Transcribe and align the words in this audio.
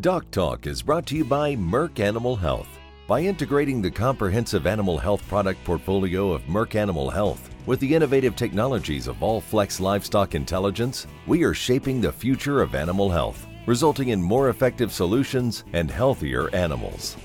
Doc 0.00 0.30
Talk 0.30 0.66
is 0.68 0.80
brought 0.80 1.06
to 1.06 1.16
you 1.16 1.24
by 1.24 1.56
Merck 1.56 1.98
Animal 1.98 2.36
Health. 2.36 2.68
By 3.08 3.22
integrating 3.22 3.82
the 3.82 3.90
comprehensive 3.90 4.64
animal 4.64 4.96
health 4.96 5.26
product 5.26 5.64
portfolio 5.64 6.30
of 6.30 6.42
Merck 6.42 6.76
Animal 6.76 7.10
Health 7.10 7.50
with 7.66 7.80
the 7.80 7.94
innovative 7.94 8.36
technologies 8.36 9.08
of 9.08 9.16
Allflex 9.16 9.80
Livestock 9.80 10.36
Intelligence, 10.36 11.08
we 11.26 11.42
are 11.42 11.54
shaping 11.54 12.00
the 12.00 12.12
future 12.12 12.62
of 12.62 12.76
animal 12.76 13.10
health, 13.10 13.46
resulting 13.66 14.10
in 14.10 14.22
more 14.22 14.50
effective 14.50 14.92
solutions 14.92 15.64
and 15.72 15.90
healthier 15.90 16.54
animals. 16.54 17.16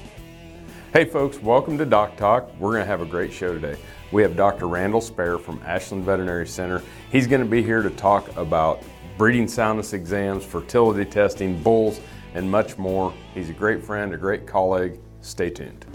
Hey 0.93 1.05
folks, 1.05 1.37
welcome 1.39 1.77
to 1.77 1.85
Doc 1.85 2.17
Talk. 2.17 2.49
We're 2.57 2.71
going 2.71 2.83
to 2.83 2.87
have 2.87 3.01
a 3.01 3.05
great 3.05 3.33
show 3.33 3.53
today. 3.53 3.77
We 4.11 4.23
have 4.23 4.35
Dr. 4.35 4.67
Randall 4.67 5.01
Spare 5.01 5.37
from 5.37 5.61
Ashland 5.63 6.05
Veterinary 6.05 6.47
Center. 6.47 6.81
He's 7.11 7.27
going 7.27 7.43
to 7.43 7.49
be 7.49 7.61
here 7.61 7.83
to 7.83 7.91
talk 7.91 8.35
about 8.35 8.81
breeding 9.17 9.47
soundness 9.47 9.93
exams, 9.93 10.43
fertility 10.43 11.05
testing, 11.05 11.61
bulls, 11.61 11.99
and 12.33 12.49
much 12.49 12.77
more. 12.77 13.13
He's 13.33 13.49
a 13.49 13.53
great 13.53 13.83
friend, 13.83 14.13
a 14.13 14.17
great 14.17 14.45
colleague. 14.47 14.99
Stay 15.21 15.49
tuned. 15.49 15.85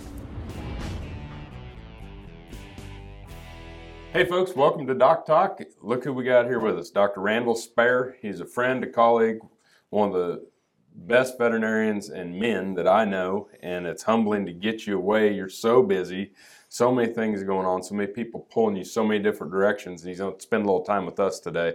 Hey 4.12 4.24
folks, 4.24 4.54
welcome 4.56 4.86
to 4.86 4.94
Doc 4.94 5.26
Talk. 5.26 5.60
Look 5.82 6.04
who 6.04 6.12
we 6.12 6.24
got 6.24 6.46
here 6.46 6.60
with 6.60 6.78
us, 6.78 6.90
Dr. 6.90 7.20
Randall 7.20 7.54
Spare. 7.54 8.16
He's 8.22 8.40
a 8.40 8.46
friend, 8.46 8.82
a 8.82 8.86
colleague, 8.86 9.38
one 9.90 10.08
of 10.08 10.14
the 10.14 10.46
best 10.94 11.38
veterinarians 11.38 12.08
and 12.08 12.38
men 12.38 12.74
that 12.74 12.88
I 12.88 13.04
know, 13.04 13.48
and 13.62 13.86
it's 13.86 14.02
humbling 14.02 14.46
to 14.46 14.52
get 14.52 14.86
you 14.86 14.96
away. 14.96 15.34
You're 15.34 15.48
so 15.48 15.82
busy, 15.82 16.32
so 16.68 16.90
many 16.90 17.12
things 17.12 17.42
going 17.42 17.66
on, 17.66 17.82
so 17.82 17.94
many 17.94 18.10
people 18.10 18.48
pulling 18.50 18.76
you 18.76 18.84
so 18.84 19.04
many 19.04 19.22
different 19.22 19.52
directions, 19.52 20.02
and 20.02 20.08
he's 20.08 20.18
going 20.18 20.34
to 20.34 20.42
spend 20.42 20.64
a 20.64 20.66
little 20.66 20.84
time 20.84 21.04
with 21.04 21.20
us 21.20 21.38
today. 21.38 21.74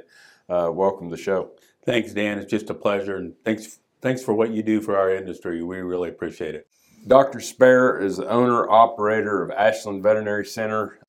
Uh, 0.50 0.70
welcome 0.74 1.10
to 1.10 1.16
the 1.16 1.22
show. 1.22 1.52
Thanks, 1.86 2.14
Dan. 2.14 2.40
It's 2.40 2.50
just 2.50 2.70
a 2.70 2.74
pleasure, 2.74 3.18
and 3.18 3.34
thanks 3.46 3.80
thanks 4.04 4.22
for 4.22 4.34
what 4.34 4.52
you 4.52 4.62
do 4.62 4.82
for 4.82 4.98
our 4.98 5.10
industry. 5.10 5.64
We 5.64 5.78
really 5.78 6.10
appreciate 6.10 6.54
it. 6.54 6.68
Dr. 7.08 7.40
Spare 7.40 8.00
is 8.00 8.18
the 8.18 8.30
owner 8.30 8.70
operator 8.70 9.42
of 9.42 9.50
Ashland 9.52 10.04
Veterinary 10.04 10.46
Center. 10.46 11.00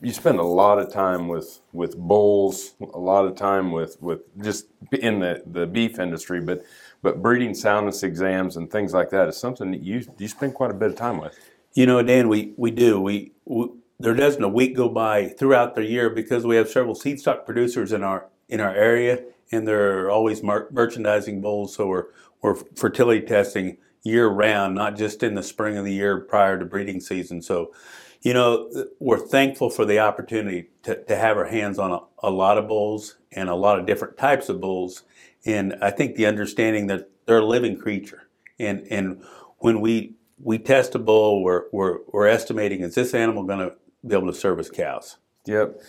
You 0.00 0.12
spend 0.12 0.38
a 0.38 0.44
lot 0.44 0.78
of 0.78 0.92
time 0.92 1.26
with, 1.26 1.60
with 1.72 1.96
bulls, 1.96 2.74
a 2.80 2.98
lot 2.98 3.24
of 3.24 3.34
time 3.34 3.72
with, 3.72 4.00
with 4.00 4.20
just 4.42 4.66
in 4.92 5.18
the, 5.18 5.42
the 5.46 5.66
beef 5.66 5.98
industry, 5.98 6.40
but 6.40 6.64
but 7.02 7.20
breeding 7.20 7.52
soundness 7.52 8.02
exams 8.02 8.56
and 8.56 8.70
things 8.70 8.94
like 8.94 9.10
that 9.10 9.28
is 9.28 9.36
something 9.36 9.70
that 9.72 9.82
you 9.82 10.06
you 10.16 10.26
spend 10.26 10.54
quite 10.54 10.70
a 10.70 10.74
bit 10.74 10.90
of 10.90 10.96
time 10.96 11.18
with. 11.18 11.38
You 11.74 11.84
know, 11.84 12.02
Dan, 12.02 12.30
we 12.30 12.54
we 12.56 12.70
do. 12.70 12.98
We, 12.98 13.32
we 13.44 13.68
there 14.00 14.14
doesn't 14.14 14.42
a 14.42 14.48
week 14.48 14.74
go 14.74 14.88
by 14.88 15.28
throughout 15.28 15.74
the 15.74 15.84
year 15.84 16.08
because 16.08 16.46
we 16.46 16.56
have 16.56 16.70
several 16.70 16.94
seed 16.94 17.20
stock 17.20 17.44
producers 17.44 17.92
in 17.92 18.02
our 18.02 18.28
in 18.48 18.60
our 18.60 18.74
area, 18.74 19.22
and 19.52 19.66
they're 19.66 20.10
always 20.10 20.42
mar- 20.42 20.68
merchandising 20.70 21.40
bulls. 21.40 21.74
So 21.74 21.86
we're 21.86 22.06
we're 22.42 22.54
fertility 22.54 23.26
testing 23.26 23.78
year 24.04 24.28
round, 24.28 24.74
not 24.74 24.96
just 24.96 25.22
in 25.22 25.34
the 25.34 25.42
spring 25.42 25.76
of 25.76 25.84
the 25.84 25.92
year 25.92 26.20
prior 26.20 26.58
to 26.58 26.64
breeding 26.64 27.00
season. 27.00 27.40
So, 27.40 27.72
you 28.20 28.34
know, 28.34 28.70
we're 29.00 29.18
thankful 29.18 29.70
for 29.70 29.86
the 29.86 29.98
opportunity 29.98 30.68
to, 30.82 31.02
to 31.04 31.16
have 31.16 31.38
our 31.38 31.46
hands 31.46 31.78
on 31.78 31.90
a, 31.90 32.00
a 32.22 32.30
lot 32.30 32.58
of 32.58 32.68
bulls 32.68 33.16
and 33.32 33.48
a 33.48 33.54
lot 33.54 33.78
of 33.78 33.86
different 33.86 34.18
types 34.18 34.48
of 34.50 34.60
bulls. 34.60 35.02
And 35.46 35.74
I 35.80 35.90
think 35.90 36.16
the 36.16 36.26
understanding 36.26 36.86
that 36.88 37.10
they're 37.26 37.38
a 37.38 37.46
living 37.46 37.78
creature. 37.78 38.28
And, 38.58 38.86
and 38.90 39.22
when 39.58 39.80
we, 39.80 40.16
we 40.38 40.58
test 40.58 40.94
a 40.94 40.98
bull, 40.98 41.42
we're, 41.42 41.64
we're, 41.72 41.98
we're 42.12 42.26
estimating 42.26 42.80
is 42.80 42.94
this 42.94 43.14
animal 43.14 43.44
going 43.44 43.60
to 43.60 43.74
be 44.06 44.14
able 44.14 44.26
to 44.26 44.34
service 44.34 44.70
cows? 44.70 45.16
Yep. 45.46 45.80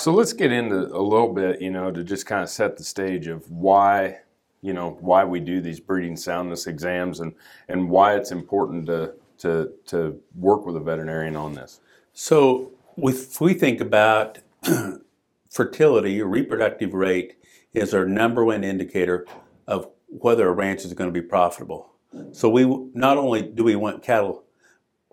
So 0.00 0.14
let's 0.14 0.32
get 0.32 0.52
into 0.52 0.76
a 0.96 1.02
little 1.02 1.32
bit, 1.32 1.60
you 1.60 1.70
know, 1.70 1.90
to 1.90 2.04
just 2.04 2.24
kind 2.24 2.44
of 2.44 2.48
set 2.48 2.76
the 2.76 2.84
stage 2.84 3.26
of 3.26 3.50
why 3.50 4.18
you 4.60 4.72
know 4.72 4.96
why 5.00 5.24
we 5.24 5.40
do 5.40 5.60
these 5.60 5.80
breeding 5.80 6.16
soundness 6.16 6.68
exams 6.68 7.18
and 7.18 7.34
and 7.68 7.90
why 7.90 8.14
it's 8.14 8.30
important 8.30 8.86
to 8.86 9.14
to 9.38 9.72
to 9.86 10.20
work 10.36 10.64
with 10.64 10.76
a 10.76 10.80
veterinarian 10.80 11.34
on 11.34 11.54
this. 11.54 11.80
So 12.12 12.70
if 12.96 13.40
we 13.40 13.54
think 13.54 13.80
about 13.80 14.38
fertility, 15.50 16.22
reproductive 16.22 16.94
rate 16.94 17.34
is 17.72 17.92
our 17.92 18.06
number 18.06 18.44
one 18.44 18.62
indicator 18.62 19.26
of 19.66 19.88
whether 20.06 20.46
a 20.48 20.52
ranch 20.52 20.84
is 20.84 20.94
going 20.94 21.12
to 21.12 21.20
be 21.20 21.26
profitable. 21.26 21.90
So 22.30 22.48
we 22.48 22.64
not 22.94 23.18
only 23.18 23.42
do 23.42 23.64
we 23.64 23.74
want 23.74 24.04
cattle 24.04 24.44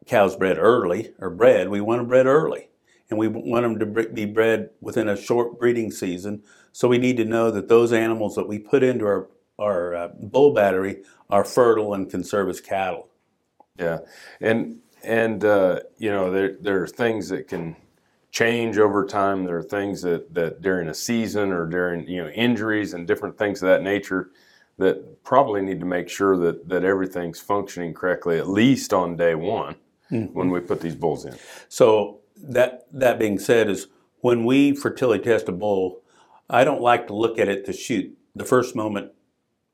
cows 0.05 0.35
bred 0.35 0.59
early 0.59 1.15
or 1.17 1.31
bred, 1.31 1.69
we 1.69 1.81
want 1.81 2.01
them 2.01 2.07
bred 2.07 2.27
early. 2.27 2.69
And 3.09 3.19
we 3.19 3.27
want 3.27 3.63
them 3.63 3.79
to 3.79 4.09
be 4.09 4.25
bred 4.25 4.71
within 4.81 5.07
a 5.07 5.15
short 5.15 5.59
breeding 5.59 5.91
season. 5.91 6.43
So 6.71 6.87
we 6.87 6.97
need 6.97 7.17
to 7.17 7.25
know 7.25 7.51
that 7.51 7.67
those 7.67 7.93
animals 7.93 8.35
that 8.35 8.47
we 8.47 8.59
put 8.59 8.83
into 8.83 9.05
our 9.05 9.29
our 9.57 9.95
uh, 9.95 10.07
bull 10.19 10.53
battery 10.53 11.03
are 11.29 11.45
fertile 11.45 11.93
and 11.93 12.09
can 12.09 12.23
serve 12.23 12.49
as 12.49 12.59
cattle. 12.59 13.07
Yeah, 13.77 13.99
and 14.41 14.79
and 15.03 15.43
uh, 15.43 15.81
you 15.97 16.11
know 16.11 16.31
there 16.31 16.57
there 16.59 16.83
are 16.83 16.87
things 16.87 17.29
that 17.29 17.47
can 17.47 17.75
change 18.31 18.77
over 18.77 19.05
time. 19.05 19.45
There 19.45 19.57
are 19.57 19.63
things 19.63 20.01
that 20.01 20.33
that 20.33 20.61
during 20.61 20.87
a 20.87 20.93
season 20.93 21.51
or 21.51 21.65
during 21.65 22.07
you 22.07 22.23
know 22.23 22.29
injuries 22.29 22.93
and 22.93 23.07
different 23.07 23.37
things 23.37 23.61
of 23.61 23.69
that 23.69 23.81
nature 23.81 24.31
that 24.77 25.23
probably 25.23 25.61
need 25.61 25.79
to 25.79 25.85
make 25.85 26.09
sure 26.09 26.37
that 26.37 26.67
that 26.67 26.83
everything's 26.83 27.39
functioning 27.39 27.93
correctly 27.93 28.37
at 28.37 28.49
least 28.49 28.93
on 28.93 29.15
day 29.15 29.35
one 29.35 29.75
mm-hmm. 30.11 30.33
when 30.33 30.49
we 30.49 30.59
put 30.59 30.81
these 30.81 30.95
bulls 30.95 31.25
in. 31.25 31.35
So 31.69 32.19
that 32.49 32.85
that 32.91 33.19
being 33.19 33.39
said 33.39 33.69
is 33.69 33.87
when 34.21 34.45
we 34.45 34.75
fertility 34.75 35.23
test 35.23 35.49
a 35.49 35.51
bull, 35.51 36.01
I 36.49 36.63
don't 36.63 36.81
like 36.81 37.07
to 37.07 37.15
look 37.15 37.39
at 37.39 37.47
it 37.47 37.65
to 37.65 37.73
shoot 37.73 38.17
the 38.35 38.45
first 38.45 38.75
moment 38.75 39.11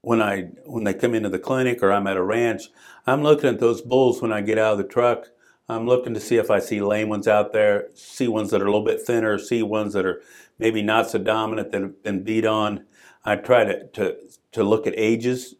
when 0.01 0.21
I 0.21 0.49
when 0.65 0.83
they 0.83 0.93
come 0.93 1.13
into 1.13 1.29
the 1.29 1.39
clinic 1.39 1.81
or 1.81 1.91
I'm 1.91 2.07
at 2.07 2.17
a 2.17 2.23
ranch, 2.23 2.63
I'm 3.05 3.23
looking 3.23 3.49
at 3.49 3.59
those 3.59 3.81
bulls 3.81 4.21
when 4.21 4.31
I 4.31 4.41
get 4.41 4.57
out 4.57 4.73
of 4.73 4.77
the 4.77 4.83
truck. 4.83 5.27
I'm 5.69 5.87
looking 5.87 6.13
to 6.15 6.19
see 6.19 6.35
if 6.35 6.51
I 6.51 6.59
see 6.59 6.81
lame 6.81 7.07
ones 7.07 7.27
out 7.27 7.53
there, 7.53 7.87
see 7.93 8.27
ones 8.27 8.51
that 8.51 8.61
are 8.61 8.65
a 8.65 8.71
little 8.71 8.85
bit 8.85 9.01
thinner, 9.01 9.37
see 9.37 9.63
ones 9.63 9.93
that 9.93 10.05
are 10.05 10.21
maybe 10.59 10.81
not 10.81 11.09
so 11.09 11.19
dominant 11.19 11.71
that 11.71 11.81
have 11.81 12.03
been 12.03 12.23
beat 12.23 12.45
on. 12.45 12.85
I 13.23 13.35
try 13.35 13.63
to 13.63 13.87
to, 13.87 14.17
to 14.51 14.63
look 14.63 14.87
at 14.87 14.93
ages 14.97 15.55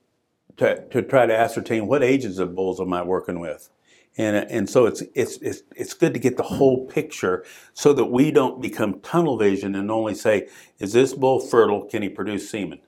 to, 0.58 0.86
to 0.90 1.02
try 1.02 1.26
to 1.26 1.38
ascertain 1.38 1.88
what 1.88 2.04
ages 2.04 2.40
of 2.40 2.56
bulls 2.56 2.80
am 2.80 2.94
I 2.94 3.04
working 3.04 3.40
with. 3.40 3.70
And, 4.18 4.36
uh, 4.36 4.46
and 4.50 4.70
so 4.70 4.86
it's, 4.86 5.02
it's, 5.16 5.38
it's, 5.38 5.64
it's 5.76 5.94
good 5.94 6.14
to 6.14 6.20
get 6.20 6.38
the 6.38 6.44
whole 6.44 6.86
picture 6.86 7.46
so 7.74 7.94
that 7.94 8.06
we 8.06 8.32
don't 8.32 8.62
become 8.62 9.00
tunnel 9.00 9.38
vision 9.38 9.74
and 9.76 9.90
only 9.90 10.16
say, 10.16 10.50
is 10.80 10.94
this 10.94 11.14
bull 11.14 11.40
fertile? 11.40 11.86
Can 11.86 12.02
he 12.02 12.10
produce 12.10 12.50
semen? 12.50 12.80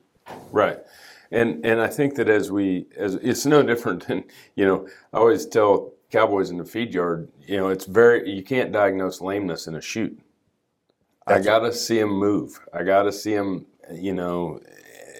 Right. 0.51 0.79
And 1.31 1.65
and 1.65 1.81
I 1.81 1.87
think 1.87 2.15
that 2.15 2.29
as 2.29 2.51
we 2.51 2.85
as 2.95 3.15
it's 3.15 3.45
no 3.45 3.63
different 3.63 4.07
than 4.07 4.23
you 4.55 4.65
know 4.65 4.87
I 5.11 5.17
always 5.17 5.47
tell 5.47 5.93
cowboys 6.11 6.51
in 6.51 6.57
the 6.57 6.65
feed 6.65 6.93
yard 6.93 7.27
you 7.47 7.57
know 7.57 7.69
it's 7.69 7.85
very 7.85 8.29
you 8.29 8.43
can't 8.43 8.71
diagnose 8.71 9.19
lameness 9.19 9.65
in 9.65 9.75
a 9.75 9.81
chute. 9.81 10.19
I 11.25 11.39
got 11.39 11.59
to 11.59 11.73
see 11.73 11.99
him 11.99 12.09
move. 12.09 12.59
I 12.71 12.83
got 12.83 13.03
to 13.03 13.11
see 13.11 13.33
him 13.33 13.65
you 13.91 14.13
know 14.13 14.59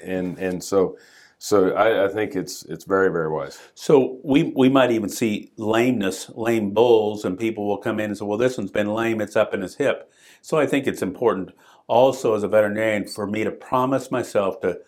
and 0.03 0.37
and 0.37 0.63
so 0.63 0.97
so 1.43 1.71
I, 1.71 2.05
I, 2.05 2.07
think 2.07 2.37
it's 2.37 2.63
it's 2.63 2.85
very 2.85 3.11
very 3.11 3.27
wise. 3.27 3.59
So 3.75 4.17
we 4.23 4.53
we 4.55 4.69
might 4.69 4.91
even 4.91 5.09
see 5.09 5.51
lameness, 5.57 6.29
lame 6.35 6.71
bulls, 6.71 7.25
and 7.25 7.37
people 7.37 7.67
will 7.67 7.79
come 7.79 7.99
in 7.99 8.11
and 8.11 8.17
say, 8.17 8.23
"Well, 8.23 8.37
this 8.37 8.57
one's 8.57 8.71
been 8.71 8.93
lame. 8.93 9.19
It's 9.19 9.35
up 9.35 9.53
in 9.53 9.61
his 9.61 9.75
hip." 9.75 10.09
So 10.41 10.57
I 10.57 10.65
think 10.65 10.87
it's 10.87 11.01
important 11.01 11.51
also 11.87 12.33
as 12.33 12.43
a 12.43 12.47
veterinarian 12.47 13.09
for 13.09 13.27
me 13.27 13.43
to 13.43 13.51
promise 13.51 14.09
myself 14.09 14.61
to 14.61 14.79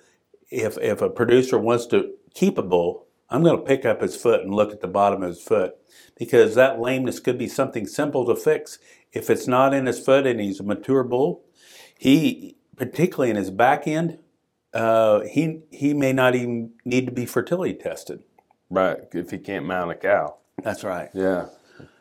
if 0.49 0.77
if 0.77 1.01
a 1.01 1.09
producer 1.09 1.59
wants 1.59 1.87
to 1.87 2.13
keep 2.33 2.57
a 2.57 2.63
bull, 2.63 3.05
I'm 3.29 3.43
going 3.43 3.57
to 3.57 3.65
pick 3.65 3.83
up 3.83 4.01
his 4.01 4.15
foot 4.15 4.39
and 4.39 4.55
look 4.55 4.71
at 4.71 4.79
the 4.79 4.87
bottom 4.87 5.23
of 5.23 5.31
his 5.31 5.41
foot 5.41 5.73
because 6.17 6.55
that 6.55 6.79
lameness 6.79 7.19
could 7.19 7.37
be 7.37 7.49
something 7.49 7.85
simple 7.85 8.25
to 8.27 8.33
fix. 8.33 8.79
If 9.11 9.29
it's 9.29 9.45
not 9.45 9.73
in 9.73 9.87
his 9.87 9.99
foot 9.99 10.25
and 10.25 10.39
he's 10.39 10.61
a 10.61 10.63
mature 10.63 11.03
bull, 11.03 11.43
he 11.99 12.55
particularly 12.77 13.29
in 13.29 13.35
his 13.35 13.51
back 13.51 13.87
end, 13.87 14.19
uh, 14.75 15.21
he 15.21 15.61
he 15.71 15.93
may 15.93 16.13
not 16.13 16.35
even 16.35 16.71
need 16.83 17.05
to 17.05 17.11
be 17.11 17.25
fertility 17.25 17.73
tested. 17.73 18.23
Right, 18.69 18.99
if 19.13 19.31
he 19.31 19.37
can't 19.37 19.65
mount 19.65 19.91
a 19.91 19.95
cow. 19.95 20.37
That's 20.61 20.83
right. 20.83 21.09
Yeah. 21.13 21.47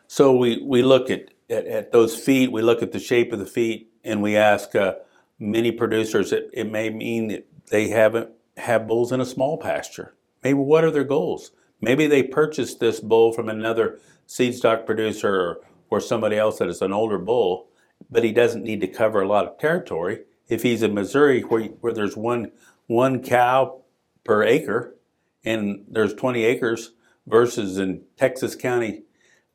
So 0.07 0.35
we 0.35 0.61
we 0.61 0.83
look 0.83 1.09
at 1.09 1.29
at, 1.49 1.65
at 1.65 1.91
those 1.91 2.15
feet. 2.15 2.51
We 2.51 2.61
look 2.61 2.83
at 2.83 2.91
the 2.91 2.99
shape 2.99 3.31
of 3.31 3.39
the 3.39 3.45
feet, 3.45 3.91
and 4.03 4.21
we 4.21 4.35
ask 4.35 4.75
uh, 4.75 4.95
many 5.39 5.71
producers. 5.71 6.31
It, 6.31 6.49
it 6.53 6.71
may 6.71 6.89
mean 6.89 7.29
that 7.29 7.47
they 7.71 7.89
haven't 7.89 8.29
have 8.57 8.87
bulls 8.87 9.11
in 9.11 9.21
a 9.21 9.25
small 9.25 9.57
pasture. 9.57 10.15
Maybe 10.43 10.59
what 10.59 10.83
are 10.83 10.91
their 10.91 11.03
goals? 11.03 11.51
Maybe 11.81 12.07
they 12.07 12.23
purchased 12.23 12.79
this 12.79 12.99
bull 12.99 13.31
from 13.31 13.49
another 13.49 13.99
seed 14.27 14.55
stock 14.55 14.85
producer 14.85 15.35
or, 15.35 15.61
or 15.89 15.99
somebody 15.99 16.37
else 16.37 16.59
that 16.59 16.69
is 16.69 16.81
an 16.81 16.93
older 16.93 17.17
bull, 17.17 17.67
but 18.09 18.23
he 18.23 18.31
doesn't 18.31 18.63
need 18.63 18.81
to 18.81 18.87
cover 18.87 19.21
a 19.21 19.27
lot 19.27 19.45
of 19.45 19.57
territory. 19.57 20.21
If 20.47 20.63
he's 20.63 20.83
in 20.83 20.93
Missouri 20.93 21.41
where, 21.41 21.63
where 21.63 21.93
there's 21.93 22.15
one, 22.15 22.51
one 22.87 23.23
cow 23.23 23.81
per 24.23 24.43
acre 24.43 24.95
and 25.43 25.85
there's 25.87 26.13
20 26.13 26.43
acres 26.43 26.91
versus 27.27 27.77
in 27.77 28.03
Texas 28.17 28.55
County, 28.55 29.03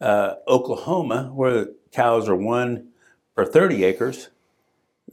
uh, 0.00 0.34
Oklahoma, 0.48 1.30
where 1.34 1.68
cows 1.92 2.28
are 2.28 2.36
one 2.36 2.88
per 3.34 3.44
30 3.44 3.84
acres, 3.84 4.30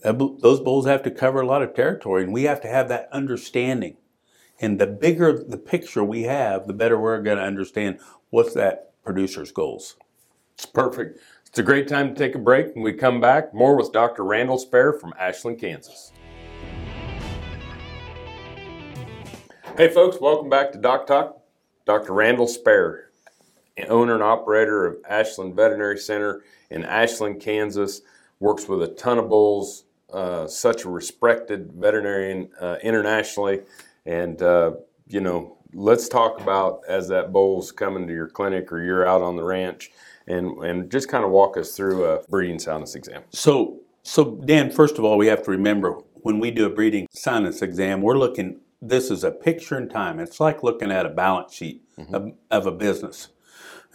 those 0.04 0.60
bulls 0.60 0.86
have 0.86 1.04
to 1.04 1.12
cover 1.12 1.42
a 1.42 1.46
lot 1.46 1.64
of 1.64 1.74
territory, 1.74 2.24
and 2.24 2.34
we 2.34 2.44
have 2.44 2.62
to 2.62 2.68
have 2.68 2.88
that 2.90 3.10
understanding. 3.12 3.98
And 4.60 4.80
the 4.80 4.88
bigger 4.88 5.34
the 5.38 5.58
picture 5.58 6.04
we 6.04 6.24
have, 6.24 6.68
the 6.68 6.74
better 6.74 7.00
we're 7.00 7.22
going 7.22 7.38
to 7.38 7.44
understand 7.44 8.00
what's 8.30 8.54
that 8.54 8.92
producer's 9.04 9.52
goals. 9.52 9.96
It's 10.56 10.66
perfect. 10.66 11.20
It's 11.48 11.60
a 11.60 11.64
great 11.64 11.88
time 11.88 12.10
to 12.10 12.16
take 12.16 12.36
a 12.36 12.40
break. 12.40 12.76
When 12.76 12.84
we 12.84 12.92
come 12.92 13.22
back, 13.22 13.54
more 13.54 13.78
with 13.78 13.94
Dr. 13.94 14.24
Randall 14.26 14.58
Spare 14.58 14.92
from 14.92 15.14
Ashland, 15.18 15.60
Kansas. 15.60 16.12
Hey, 19.78 19.88
folks, 19.88 20.20
welcome 20.20 20.50
back 20.50 20.74
to 20.74 20.78
Doc 20.78 21.08
Talk. 21.08 21.42
Dr. 21.86 22.12
Randall 22.14 22.48
Spare, 22.48 23.12
owner 23.88 24.16
and 24.16 24.24
operator 24.24 24.86
of 24.86 24.98
Ashland 25.10 25.56
Veterinary 25.56 25.98
Center 25.98 26.42
in 26.70 26.84
Ashland, 26.84 27.40
Kansas, 27.40 28.02
works 28.42 28.68
with 28.68 28.84
a 28.84 28.90
ton 28.90 29.18
of 29.18 29.30
bulls, 29.30 29.86
uh, 30.12 30.48
such 30.48 30.84
a 30.84 30.90
respected 30.90 31.72
veterinarian 31.72 32.50
uh, 32.60 32.76
internationally. 32.84 33.62
And, 34.06 34.42
uh, 34.42 34.74
you 35.08 35.22
know, 35.22 35.57
let's 35.78 36.10
talk 36.10 36.42
about 36.42 36.82
as 36.88 37.08
that 37.08 37.32
bull's 37.32 37.72
coming 37.72 38.08
to 38.08 38.14
your 38.14 38.28
clinic 38.28 38.72
or 38.72 38.82
you're 38.82 39.08
out 39.08 39.22
on 39.22 39.36
the 39.36 39.44
ranch 39.44 39.92
and, 40.26 40.58
and 40.64 40.92
just 40.92 41.08
kind 41.08 41.24
of 41.24 41.30
walk 41.30 41.56
us 41.56 41.76
through 41.76 42.04
a 42.04 42.24
breeding 42.30 42.58
soundness 42.58 42.96
exam. 42.96 43.22
So, 43.30 43.82
so 44.02 44.42
Dan, 44.44 44.72
first 44.72 44.98
of 44.98 45.06
all, 45.06 45.18
we 45.18 45.28
have 45.28 45.44
to 45.44 45.52
remember 45.52 46.02
when 46.24 46.40
we 46.40 46.50
do 46.50 46.66
a 46.66 46.70
breeding 46.70 47.08
soundness 47.12 47.62
exam, 47.62 48.02
we're 48.02 48.18
looking. 48.18 48.60
This 48.82 49.10
is 49.10 49.24
a 49.24 49.32
picture 49.32 49.78
in 49.78 49.88
time. 49.88 50.20
It's 50.20 50.40
like 50.40 50.64
looking 50.64 50.92
at 50.92 51.06
a 51.06 51.10
balance 51.10 51.54
sheet 51.54 51.84
mm-hmm. 51.98 52.14
of, 52.14 52.34
of, 52.52 52.68
a 52.68 52.72
business, 52.72 53.30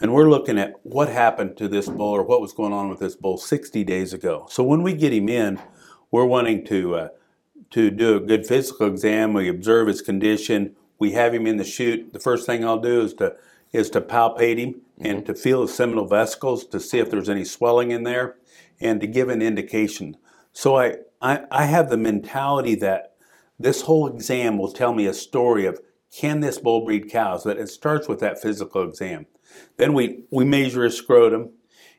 and 0.01 0.13
we're 0.13 0.29
looking 0.29 0.57
at 0.57 0.73
what 0.83 1.09
happened 1.09 1.55
to 1.57 1.67
this 1.67 1.87
bull 1.87 2.11
or 2.11 2.23
what 2.23 2.41
was 2.41 2.53
going 2.53 2.73
on 2.73 2.89
with 2.89 2.99
this 2.99 3.15
bull 3.15 3.37
60 3.37 3.83
days 3.83 4.13
ago. 4.13 4.45
So 4.49 4.63
when 4.63 4.83
we 4.83 4.93
get 4.93 5.13
him 5.13 5.29
in, 5.29 5.61
we're 6.11 6.25
wanting 6.25 6.65
to 6.65 6.95
uh, 6.95 7.07
to 7.71 7.91
do 7.91 8.17
a 8.17 8.19
good 8.19 8.45
physical 8.45 8.87
exam. 8.87 9.33
We 9.33 9.47
observe 9.47 9.87
his 9.87 10.01
condition. 10.01 10.75
We 10.99 11.11
have 11.11 11.33
him 11.33 11.47
in 11.47 11.57
the 11.57 11.63
chute. 11.63 12.13
The 12.13 12.19
first 12.19 12.45
thing 12.45 12.63
I'll 12.63 12.79
do 12.79 13.01
is 13.01 13.13
to 13.15 13.35
is 13.71 13.89
to 13.89 14.01
palpate 14.01 14.59
him 14.59 14.73
mm-hmm. 14.73 15.05
and 15.05 15.25
to 15.25 15.33
feel 15.33 15.63
his 15.63 15.73
seminal 15.73 16.07
vesicles 16.07 16.65
to 16.67 16.79
see 16.79 16.99
if 16.99 17.09
there's 17.09 17.29
any 17.29 17.43
swelling 17.43 17.91
in 17.91 18.03
there 18.03 18.35
and 18.79 19.01
to 19.01 19.07
give 19.07 19.29
an 19.29 19.41
indication. 19.41 20.15
So 20.51 20.77
I, 20.77 20.97
I, 21.21 21.41
I 21.49 21.65
have 21.65 21.89
the 21.89 21.97
mentality 21.97 22.75
that 22.75 23.15
this 23.59 23.81
whole 23.81 24.07
exam 24.07 24.57
will 24.57 24.71
tell 24.71 24.93
me 24.93 25.07
a 25.07 25.13
story 25.13 25.65
of 25.65 25.79
can 26.15 26.41
this 26.41 26.59
bull 26.59 26.85
breed 26.85 27.09
cows? 27.09 27.43
That 27.43 27.57
it 27.57 27.69
starts 27.69 28.07
with 28.07 28.19
that 28.19 28.39
physical 28.39 28.87
exam. 28.87 29.25
Then 29.77 29.93
we, 29.93 30.23
we 30.29 30.45
measure 30.45 30.83
his 30.83 30.95
scrotum, 30.95 31.53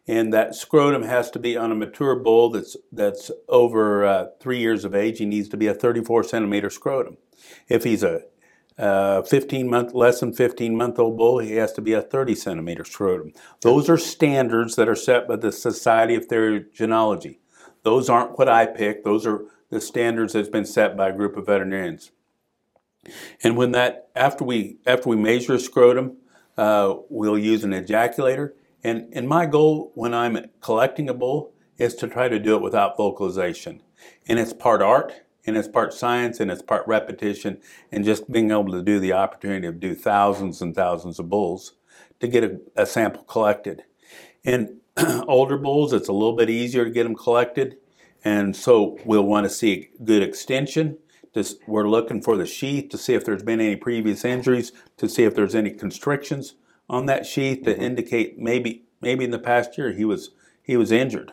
and 0.06 0.32
that 0.32 0.54
scrotum 0.54 1.02
has 1.02 1.30
to 1.32 1.38
be 1.40 1.56
on 1.56 1.72
a 1.72 1.74
mature 1.74 2.14
bull 2.14 2.50
that's 2.50 2.76
that's 2.92 3.30
over 3.48 4.04
uh, 4.04 4.26
three 4.40 4.58
years 4.58 4.84
of 4.84 4.94
age. 4.94 5.18
He 5.18 5.26
needs 5.26 5.48
to 5.48 5.56
be 5.56 5.66
a 5.66 5.74
34 5.74 6.24
centimeter 6.24 6.70
scrotum. 6.70 7.16
If 7.68 7.82
he's 7.82 8.04
a 8.04 8.22
uh, 8.76 9.22
15 9.22 9.68
month, 9.68 9.94
less 9.94 10.20
than 10.20 10.32
15 10.32 10.76
month 10.76 10.98
old 10.98 11.16
bull, 11.16 11.38
he 11.38 11.52
has 11.56 11.72
to 11.74 11.80
be 11.80 11.92
a 11.92 12.02
30 12.02 12.34
centimeter 12.34 12.84
scrotum. 12.84 13.32
Those 13.62 13.88
are 13.88 13.98
standards 13.98 14.76
that 14.76 14.88
are 14.88 14.96
set 14.96 15.28
by 15.28 15.36
the 15.36 15.52
Society 15.52 16.14
of 16.14 16.26
Theriogenology. 16.26 17.38
Those 17.82 18.08
aren't 18.08 18.38
what 18.38 18.48
I 18.48 18.66
pick. 18.66 19.04
Those 19.04 19.26
are 19.26 19.44
the 19.70 19.80
standards 19.80 20.32
that's 20.32 20.48
been 20.48 20.64
set 20.64 20.96
by 20.96 21.10
a 21.10 21.16
group 21.16 21.36
of 21.36 21.46
veterinarians. 21.46 22.10
And 23.42 23.56
when 23.56 23.72
that, 23.72 24.08
after 24.16 24.44
we 24.44 24.78
after 24.86 25.08
we 25.10 25.16
measure 25.16 25.54
a 25.54 25.58
scrotum, 25.58 26.16
uh, 26.56 26.94
we'll 27.10 27.38
use 27.38 27.62
an 27.62 27.72
ejaculator. 27.72 28.52
And 28.82 29.12
and 29.12 29.28
my 29.28 29.46
goal 29.46 29.92
when 29.94 30.14
I'm 30.14 30.46
collecting 30.60 31.08
a 31.08 31.14
bull 31.14 31.52
is 31.76 31.94
to 31.96 32.08
try 32.08 32.28
to 32.28 32.38
do 32.38 32.56
it 32.56 32.62
without 32.62 32.96
vocalization. 32.96 33.82
And 34.26 34.38
it's 34.38 34.52
part 34.52 34.80
art 34.80 35.12
and 35.46 35.56
it's 35.56 35.68
part 35.68 35.92
science 35.92 36.40
and 36.40 36.50
it's 36.50 36.62
part 36.62 36.86
repetition 36.86 37.60
and 37.92 38.04
just 38.04 38.30
being 38.30 38.50
able 38.50 38.70
to 38.72 38.82
do 38.82 38.98
the 38.98 39.12
opportunity 39.12 39.66
to 39.66 39.72
do 39.72 39.94
thousands 39.94 40.62
and 40.62 40.74
thousands 40.74 41.18
of 41.18 41.28
bulls 41.28 41.74
to 42.20 42.28
get 42.28 42.44
a, 42.44 42.60
a 42.76 42.86
sample 42.86 43.22
collected. 43.24 43.84
And 44.44 44.80
older 45.28 45.58
bulls, 45.58 45.92
it's 45.92 46.08
a 46.08 46.12
little 46.12 46.36
bit 46.36 46.50
easier 46.50 46.84
to 46.84 46.90
get 46.90 47.04
them 47.04 47.14
collected. 47.14 47.76
And 48.24 48.56
so 48.56 48.98
we'll 49.04 49.22
want 49.22 49.44
to 49.44 49.50
see 49.50 49.90
a 49.98 50.02
good 50.04 50.22
extension. 50.22 50.98
Just, 51.34 51.58
we're 51.66 51.88
looking 51.88 52.22
for 52.22 52.36
the 52.36 52.46
sheath 52.46 52.90
to 52.90 52.98
see 52.98 53.14
if 53.14 53.24
there's 53.24 53.42
been 53.42 53.60
any 53.60 53.76
previous 53.76 54.24
injuries, 54.24 54.72
to 54.96 55.08
see 55.08 55.24
if 55.24 55.34
there's 55.34 55.54
any 55.54 55.70
constrictions 55.70 56.54
on 56.88 57.06
that 57.06 57.26
sheath 57.26 57.64
to 57.64 57.72
mm-hmm. 57.72 57.82
indicate 57.82 58.38
maybe 58.38 58.84
maybe 59.00 59.24
in 59.24 59.30
the 59.30 59.38
past 59.38 59.76
year 59.78 59.92
he 59.92 60.04
was 60.04 60.30
he 60.64 60.76
was 60.76 60.90
injured. 60.90 61.32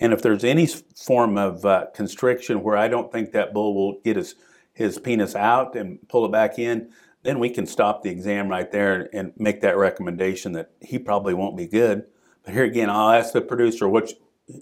And 0.00 0.12
if 0.12 0.22
there's 0.22 0.42
any 0.42 0.66
form 0.66 1.36
of 1.36 1.64
uh, 1.64 1.86
constriction 1.94 2.62
where 2.62 2.76
I 2.76 2.88
don't 2.88 3.12
think 3.12 3.32
that 3.32 3.52
bull 3.52 3.74
will 3.74 4.00
get 4.00 4.16
his, 4.16 4.34
his 4.72 4.98
penis 4.98 5.36
out 5.36 5.76
and 5.76 5.98
pull 6.08 6.24
it 6.24 6.32
back 6.32 6.58
in, 6.58 6.90
then 7.22 7.38
we 7.38 7.50
can 7.50 7.66
stop 7.66 8.02
the 8.02 8.10
exam 8.10 8.48
right 8.48 8.72
there 8.72 9.10
and 9.12 9.32
make 9.36 9.60
that 9.60 9.76
recommendation 9.76 10.52
that 10.52 10.70
he 10.80 10.98
probably 10.98 11.34
won't 11.34 11.56
be 11.56 11.66
good. 11.66 12.06
But 12.42 12.54
here 12.54 12.64
again, 12.64 12.88
I'll 12.88 13.10
ask 13.10 13.34
the 13.34 13.42
producer, 13.42 13.86
what, 13.86 14.10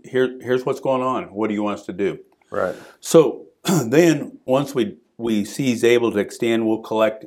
here, 0.05 0.37
here's 0.43 0.67
what's 0.67 0.81
going 0.81 1.03
on. 1.03 1.25
What 1.27 1.47
do 1.49 1.55
you 1.55 1.63
want 1.63 1.79
us 1.79 1.87
to 1.87 1.93
do? 1.93 2.19
Right. 2.51 2.75
So 2.99 3.47
then 3.87 4.39
once 4.45 4.75
we, 4.75 4.99
we 5.17 5.45
see 5.45 5.67
he's 5.67 5.85
able 5.85 6.11
to 6.11 6.19
extend, 6.19 6.67
we'll 6.67 6.83
collect 6.83 7.27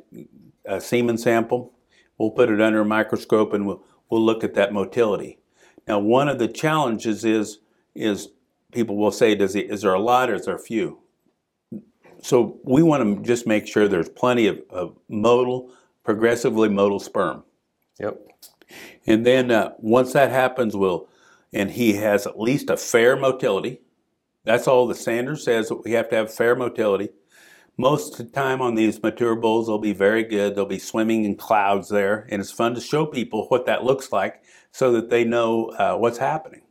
a 0.66 0.82
semen 0.82 1.16
sample. 1.16 1.72
We'll 2.18 2.30
put 2.30 2.50
it 2.50 2.60
under 2.60 2.82
a 2.82 2.84
microscope 2.84 3.54
and 3.54 3.66
we'll, 3.66 3.82
we'll 4.10 4.22
look 4.22 4.44
at 4.44 4.52
that 4.54 4.74
motility. 4.74 5.38
Now, 5.86 5.98
one 5.98 6.28
of 6.28 6.38
the 6.38 6.48
challenges 6.48 7.24
is 7.24 7.58
is 7.94 8.28
people 8.72 8.96
will 8.96 9.12
say, 9.12 9.34
"Does 9.34 9.54
he, 9.54 9.60
is 9.60 9.82
there 9.82 9.94
a 9.94 10.00
lot 10.00 10.30
or 10.30 10.34
is 10.34 10.46
there 10.46 10.56
a 10.56 10.60
few?" 10.60 10.98
So 12.22 12.60
we 12.64 12.82
want 12.82 13.02
to 13.02 13.22
just 13.22 13.46
make 13.46 13.66
sure 13.66 13.88
there's 13.88 14.08
plenty 14.08 14.46
of, 14.46 14.60
of 14.70 14.96
motile, 15.10 15.70
progressively 16.04 16.68
motile 16.68 17.00
sperm. 17.00 17.42
Yep. 17.98 18.20
And 19.06 19.26
then 19.26 19.50
uh, 19.50 19.72
once 19.78 20.12
that 20.12 20.30
happens, 20.30 20.76
we'll 20.76 21.08
and 21.52 21.70
he 21.70 21.94
has 21.94 22.26
at 22.26 22.40
least 22.40 22.70
a 22.70 22.76
fair 22.76 23.16
motility. 23.16 23.80
That's 24.44 24.66
all 24.66 24.86
the 24.86 24.94
standard 24.94 25.38
says. 25.38 25.70
We 25.84 25.92
have 25.92 26.08
to 26.10 26.16
have 26.16 26.32
fair 26.32 26.56
motility. 26.56 27.10
Most 27.76 28.18
of 28.18 28.26
the 28.26 28.32
time 28.32 28.60
on 28.60 28.74
these 28.74 29.02
mature 29.02 29.34
bulls, 29.34 29.66
they'll 29.66 29.78
be 29.78 29.92
very 29.92 30.24
good. 30.24 30.54
They'll 30.54 30.66
be 30.66 30.78
swimming 30.78 31.24
in 31.24 31.36
clouds 31.36 31.88
there, 31.88 32.26
and 32.30 32.40
it's 32.40 32.50
fun 32.50 32.74
to 32.74 32.80
show 32.80 33.06
people 33.06 33.46
what 33.48 33.66
that 33.66 33.84
looks 33.84 34.12
like 34.12 34.42
so 34.72 34.90
that 34.92 35.10
they 35.10 35.24
know 35.24 35.66
uh, 35.78 35.96
what's 35.96 36.18
happening. 36.18 36.62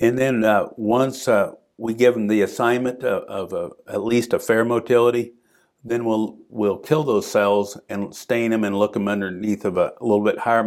And 0.00 0.18
then 0.18 0.42
uh, 0.42 0.68
once 0.76 1.28
uh, 1.28 1.52
we 1.76 1.94
give 1.94 2.14
them 2.14 2.26
the 2.26 2.42
assignment 2.42 3.04
of, 3.04 3.52
of 3.52 3.72
at 3.86 4.02
least 4.02 4.32
a 4.32 4.38
fair 4.38 4.64
motility, 4.64 5.34
then 5.84 6.04
we'll 6.04 6.38
we'll 6.48 6.78
kill 6.78 7.04
those 7.04 7.30
cells 7.30 7.78
and 7.88 8.14
stain 8.14 8.50
them 8.50 8.64
and 8.64 8.78
look 8.78 8.94
them 8.94 9.06
underneath 9.06 9.64
of 9.64 9.76
a, 9.76 9.92
a 10.00 10.04
little 10.04 10.24
bit 10.24 10.40
higher 10.40 10.64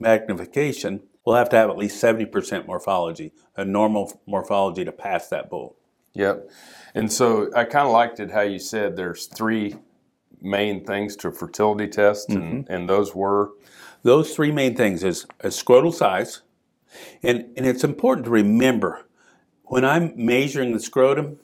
magnification. 0.00 1.02
We'll 1.24 1.36
have 1.36 1.50
to 1.50 1.56
have 1.56 1.70
at 1.70 1.76
least 1.76 2.02
70% 2.02 2.66
morphology, 2.66 3.32
a 3.56 3.64
normal 3.64 4.20
morphology 4.26 4.84
to 4.84 4.90
pass 4.90 5.28
that 5.28 5.48
bull. 5.48 5.76
Yep. 6.14 6.50
And 6.94 7.12
so 7.12 7.50
I 7.54 7.64
kind 7.64 7.86
of 7.86 7.92
liked 7.92 8.18
it 8.18 8.32
how 8.32 8.40
you 8.40 8.58
said 8.58 8.96
there's 8.96 9.26
three 9.26 9.76
main 10.40 10.84
things 10.84 11.14
to 11.16 11.30
fertility 11.30 11.86
test, 11.86 12.28
mm-hmm. 12.28 12.42
and, 12.42 12.68
and 12.68 12.88
those 12.88 13.14
were? 13.14 13.52
Those 14.02 14.34
three 14.34 14.50
main 14.50 14.74
things 14.74 15.04
is 15.04 15.26
a 15.40 15.48
scrotal 15.48 15.94
size, 15.94 16.42
and, 17.22 17.46
and 17.56 17.66
it's 17.66 17.84
important 17.84 18.24
to 18.24 18.30
remember 18.30 19.06
when 19.64 19.84
I'm 19.84 20.12
measuring 20.16 20.72
the 20.72 20.80
scrotum, 20.80 21.38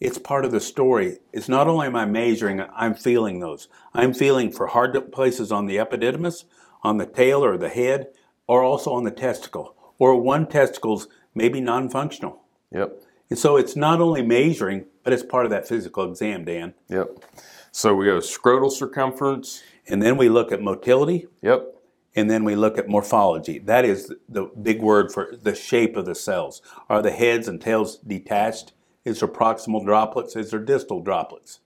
it's 0.00 0.18
part 0.18 0.44
of 0.44 0.50
the 0.50 0.60
story. 0.60 1.18
It's 1.32 1.48
not 1.48 1.68
only 1.68 1.86
am 1.86 1.96
I 1.96 2.06
measuring, 2.06 2.60
I'm 2.74 2.94
feeling 2.94 3.40
those. 3.40 3.68
I'm 3.94 4.14
feeling 4.14 4.50
for 4.50 4.68
hard 4.68 5.12
places 5.12 5.52
on 5.52 5.66
the 5.66 5.76
epididymis, 5.76 6.44
on 6.82 6.96
the 6.96 7.06
tail 7.06 7.44
or 7.44 7.56
the 7.56 7.68
head, 7.68 8.08
or 8.46 8.64
also 8.64 8.92
on 8.92 9.04
the 9.04 9.10
testicle. 9.10 9.76
Or 9.98 10.20
one 10.20 10.46
testicle's 10.46 11.08
maybe 11.34 11.60
non 11.60 11.88
functional. 11.88 12.42
Yep. 12.72 13.02
And 13.30 13.38
so 13.38 13.56
it's 13.56 13.76
not 13.76 14.00
only 14.00 14.22
measuring, 14.22 14.86
but 15.04 15.12
it's 15.12 15.22
part 15.22 15.44
of 15.44 15.50
that 15.50 15.68
physical 15.68 16.08
exam, 16.10 16.44
Dan. 16.44 16.74
Yep. 16.88 17.24
So 17.70 17.94
we 17.94 18.06
go 18.06 18.18
scrotal 18.18 18.72
circumference. 18.72 19.62
And 19.86 20.02
then 20.02 20.16
we 20.16 20.28
look 20.28 20.52
at 20.52 20.60
motility. 20.60 21.28
Yep 21.42 21.77
and 22.18 22.28
then 22.28 22.42
we 22.42 22.56
look 22.56 22.76
at 22.78 22.88
morphology. 22.88 23.60
That 23.60 23.84
is 23.84 24.12
the 24.28 24.50
big 24.60 24.82
word 24.82 25.12
for 25.12 25.36
the 25.40 25.54
shape 25.54 25.96
of 25.96 26.04
the 26.04 26.16
cells. 26.16 26.60
Are 26.90 27.00
the 27.00 27.12
heads 27.12 27.46
and 27.46 27.60
tails 27.60 27.96
detached? 27.98 28.72
Is 29.04 29.20
there 29.20 29.28
proximal 29.28 29.84
droplets? 29.84 30.34
Is 30.34 30.50
there 30.50 30.58
distal 30.58 31.00
droplets? 31.00 31.60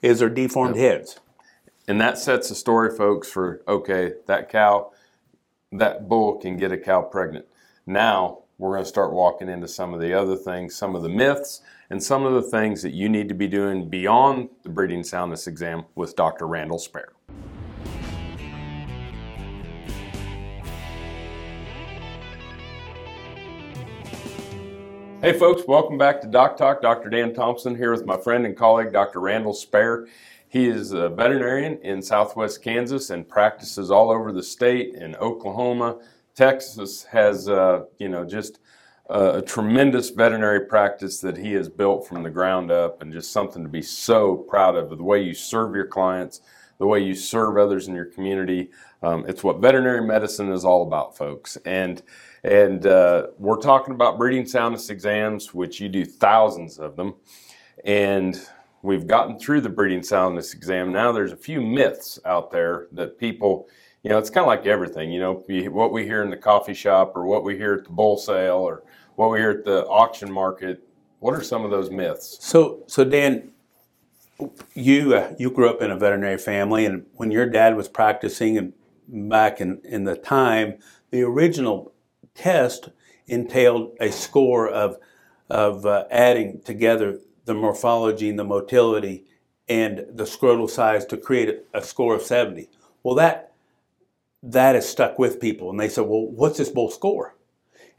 Is 0.00 0.20
there 0.20 0.30
deformed 0.30 0.76
yep. 0.76 0.98
heads? 0.98 1.18
And 1.88 2.00
that 2.00 2.16
sets 2.16 2.48
the 2.48 2.54
story, 2.54 2.96
folks, 2.96 3.28
for 3.28 3.60
okay, 3.66 4.12
that 4.26 4.48
cow, 4.48 4.92
that 5.72 6.08
bull 6.08 6.36
can 6.36 6.56
get 6.56 6.70
a 6.70 6.78
cow 6.78 7.02
pregnant. 7.02 7.46
Now 7.84 8.44
we're 8.56 8.74
going 8.74 8.84
to 8.84 8.88
start 8.88 9.12
walking 9.12 9.48
into 9.48 9.66
some 9.66 9.92
of 9.94 10.00
the 10.00 10.14
other 10.14 10.36
things, 10.36 10.76
some 10.76 10.94
of 10.94 11.02
the 11.02 11.08
myths, 11.08 11.60
and 11.90 12.00
some 12.00 12.24
of 12.24 12.34
the 12.34 12.42
things 12.42 12.82
that 12.82 12.94
you 12.94 13.08
need 13.08 13.28
to 13.30 13.34
be 13.34 13.48
doing 13.48 13.88
beyond 13.88 14.50
the 14.62 14.68
breeding 14.68 15.02
soundness 15.02 15.48
exam 15.48 15.86
with 15.96 16.14
Dr. 16.14 16.46
Randall 16.46 16.78
Spare. 16.78 17.14
Hey 25.20 25.36
folks, 25.36 25.62
welcome 25.66 25.98
back 25.98 26.20
to 26.20 26.28
Doc 26.28 26.56
Talk. 26.56 26.80
Dr. 26.80 27.10
Dan 27.10 27.34
Thompson 27.34 27.74
here 27.74 27.90
with 27.90 28.06
my 28.06 28.16
friend 28.16 28.46
and 28.46 28.56
colleague, 28.56 28.92
Dr. 28.92 29.20
Randall 29.20 29.52
Spare. 29.52 30.06
He 30.48 30.66
is 30.66 30.92
a 30.92 31.08
veterinarian 31.08 31.78
in 31.82 32.00
southwest 32.00 32.62
Kansas 32.62 33.10
and 33.10 33.28
practices 33.28 33.90
all 33.90 34.10
over 34.10 34.32
the 34.32 34.42
state 34.42 34.94
in 34.94 35.16
Oklahoma. 35.16 35.98
Texas 36.34 37.02
has, 37.04 37.48
uh, 37.48 37.86
you 37.98 38.08
know, 38.08 38.24
just 38.24 38.60
a, 39.10 39.38
a 39.38 39.42
tremendous 39.42 40.10
veterinary 40.10 40.66
practice 40.66 41.20
that 41.20 41.36
he 41.36 41.52
has 41.52 41.68
built 41.68 42.06
from 42.06 42.22
the 42.22 42.30
ground 42.30 42.70
up 42.70 43.02
and 43.02 43.12
just 43.12 43.32
something 43.32 43.62
to 43.62 43.68
be 43.68 43.82
so 43.82 44.36
proud 44.36 44.76
of 44.76 44.96
the 44.96 45.02
way 45.02 45.20
you 45.20 45.34
serve 45.34 45.74
your 45.74 45.86
clients, 45.86 46.40
the 46.78 46.86
way 46.86 47.00
you 47.00 47.14
serve 47.14 47.56
others 47.56 47.88
in 47.88 47.94
your 47.94 48.04
community. 48.06 48.70
Um, 49.02 49.24
it's 49.28 49.44
what 49.44 49.60
veterinary 49.60 50.06
medicine 50.06 50.50
is 50.52 50.64
all 50.64 50.82
about, 50.82 51.16
folks. 51.16 51.56
And 51.64 52.02
and 52.44 52.86
uh, 52.86 53.28
we're 53.38 53.60
talking 53.60 53.94
about 53.94 54.16
breeding 54.16 54.46
soundness 54.46 54.90
exams, 54.90 55.52
which 55.52 55.80
you 55.80 55.88
do 55.88 56.04
thousands 56.04 56.78
of 56.78 56.96
them. 56.96 57.14
And 57.84 58.40
we've 58.82 59.06
gotten 59.06 59.38
through 59.38 59.62
the 59.62 59.68
breeding 59.68 60.02
soundness 60.02 60.54
exam. 60.54 60.92
Now 60.92 61.12
there's 61.12 61.32
a 61.32 61.36
few 61.36 61.60
myths 61.60 62.18
out 62.24 62.50
there 62.50 62.86
that 62.92 63.18
people, 63.18 63.68
you 64.02 64.10
know, 64.10 64.18
it's 64.18 64.30
kind 64.30 64.44
of 64.44 64.48
like 64.48 64.66
everything, 64.66 65.10
you 65.10 65.20
know, 65.20 65.44
what 65.70 65.92
we 65.92 66.04
hear 66.04 66.22
in 66.22 66.30
the 66.30 66.36
coffee 66.36 66.74
shop 66.74 67.12
or 67.16 67.26
what 67.26 67.44
we 67.44 67.56
hear 67.56 67.74
at 67.74 67.84
the 67.84 67.90
bull 67.90 68.16
sale 68.16 68.58
or 68.58 68.84
what 69.16 69.30
we 69.30 69.38
hear 69.38 69.50
at 69.50 69.64
the 69.64 69.84
auction 69.86 70.30
market. 70.30 70.84
What 71.18 71.34
are 71.34 71.42
some 71.42 71.64
of 71.64 71.72
those 71.72 71.90
myths? 71.90 72.38
So, 72.40 72.84
so 72.86 73.02
Dan, 73.02 73.50
you 74.74 75.14
uh, 75.14 75.34
you 75.38 75.50
grew 75.50 75.68
up 75.68 75.82
in 75.82 75.90
a 75.90 75.96
veterinary 75.96 76.38
family, 76.38 76.86
and 76.86 77.06
when 77.14 77.30
your 77.30 77.46
dad 77.46 77.76
was 77.76 77.88
practicing, 77.88 78.56
and 78.58 78.72
back 79.08 79.60
in 79.60 79.80
in 79.84 80.04
the 80.04 80.16
time, 80.16 80.78
the 81.10 81.22
original 81.22 81.92
test 82.34 82.90
entailed 83.26 83.96
a 84.00 84.10
score 84.10 84.68
of 84.68 84.96
of 85.50 85.86
uh, 85.86 86.04
adding 86.10 86.60
together 86.64 87.18
the 87.46 87.54
morphology 87.54 88.28
and 88.28 88.38
the 88.38 88.44
motility 88.44 89.24
and 89.68 90.06
the 90.12 90.24
scrotal 90.24 90.68
size 90.68 91.04
to 91.06 91.16
create 91.16 91.48
a, 91.48 91.78
a 91.78 91.82
score 91.82 92.14
of 92.14 92.22
70. 92.22 92.68
Well, 93.02 93.14
that 93.16 93.52
that 94.42 94.74
has 94.74 94.88
stuck 94.88 95.18
with 95.18 95.40
people, 95.40 95.70
and 95.70 95.80
they 95.80 95.88
said, 95.88 96.02
"Well, 96.02 96.26
what's 96.26 96.58
this 96.58 96.68
bull 96.68 96.90
score?" 96.90 97.34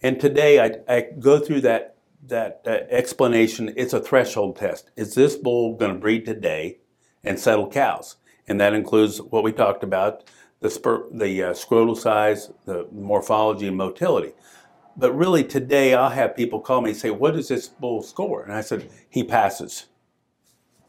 And 0.01 0.19
today, 0.19 0.59
I, 0.59 0.93
I 0.93 1.01
go 1.19 1.39
through 1.39 1.61
that 1.61 1.97
that 2.27 2.61
explanation. 2.65 3.73
It's 3.75 3.93
a 3.93 4.01
threshold 4.01 4.57
test. 4.57 4.91
Is 4.95 5.15
this 5.15 5.35
bull 5.35 5.75
going 5.75 5.93
to 5.93 5.99
breed 5.99 6.25
today 6.25 6.79
and 7.23 7.39
settle 7.39 7.69
cows? 7.69 8.17
And 8.47 8.59
that 8.59 8.73
includes 8.73 9.21
what 9.21 9.43
we 9.43 9.51
talked 9.51 9.83
about: 9.83 10.23
the 10.59 10.69
spur, 10.69 11.07
the 11.11 11.43
uh, 11.43 11.53
scrotal 11.53 11.97
size, 11.97 12.51
the 12.65 12.87
morphology, 12.91 13.67
and 13.67 13.77
motility. 13.77 14.33
But 14.97 15.13
really, 15.13 15.43
today 15.43 15.93
I'll 15.93 16.09
have 16.09 16.35
people 16.35 16.59
call 16.59 16.81
me 16.81 16.91
and 16.91 16.99
say, 16.99 17.11
"What 17.11 17.35
does 17.35 17.47
this 17.47 17.67
bull 17.67 18.01
score?" 18.01 18.43
And 18.43 18.53
I 18.53 18.61
said, 18.61 18.89
"He 19.09 19.23
passes. 19.23 19.85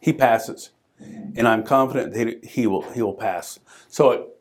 He 0.00 0.12
passes." 0.12 0.70
And 1.34 1.48
I'm 1.48 1.62
confident 1.62 2.12
that 2.14 2.44
he 2.44 2.66
will 2.66 2.82
he 2.92 3.02
will 3.02 3.14
pass. 3.14 3.58
So, 3.88 4.32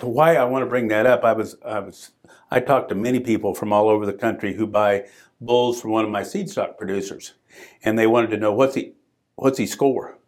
why 0.00 0.36
I 0.36 0.44
want 0.44 0.62
to 0.62 0.68
bring 0.68 0.88
that 0.88 1.06
up, 1.06 1.24
I 1.24 1.32
was 1.32 1.56
I 1.64 1.80
was 1.80 2.10
I 2.50 2.60
talked 2.60 2.88
to 2.90 2.94
many 2.94 3.20
people 3.20 3.54
from 3.54 3.72
all 3.72 3.88
over 3.88 4.06
the 4.06 4.12
country 4.12 4.54
who 4.54 4.66
buy 4.66 5.06
bulls 5.44 5.80
from 5.80 5.90
one 5.90 6.04
of 6.04 6.10
my 6.10 6.22
seed 6.22 6.50
stock 6.50 6.78
producers, 6.78 7.34
and 7.82 7.98
they 7.98 8.06
wanted 8.06 8.30
to 8.30 8.36
know 8.36 8.52
what's 8.52 8.74
he 8.74 8.94
what's 9.36 9.58
he 9.58 9.66
score. 9.66 10.18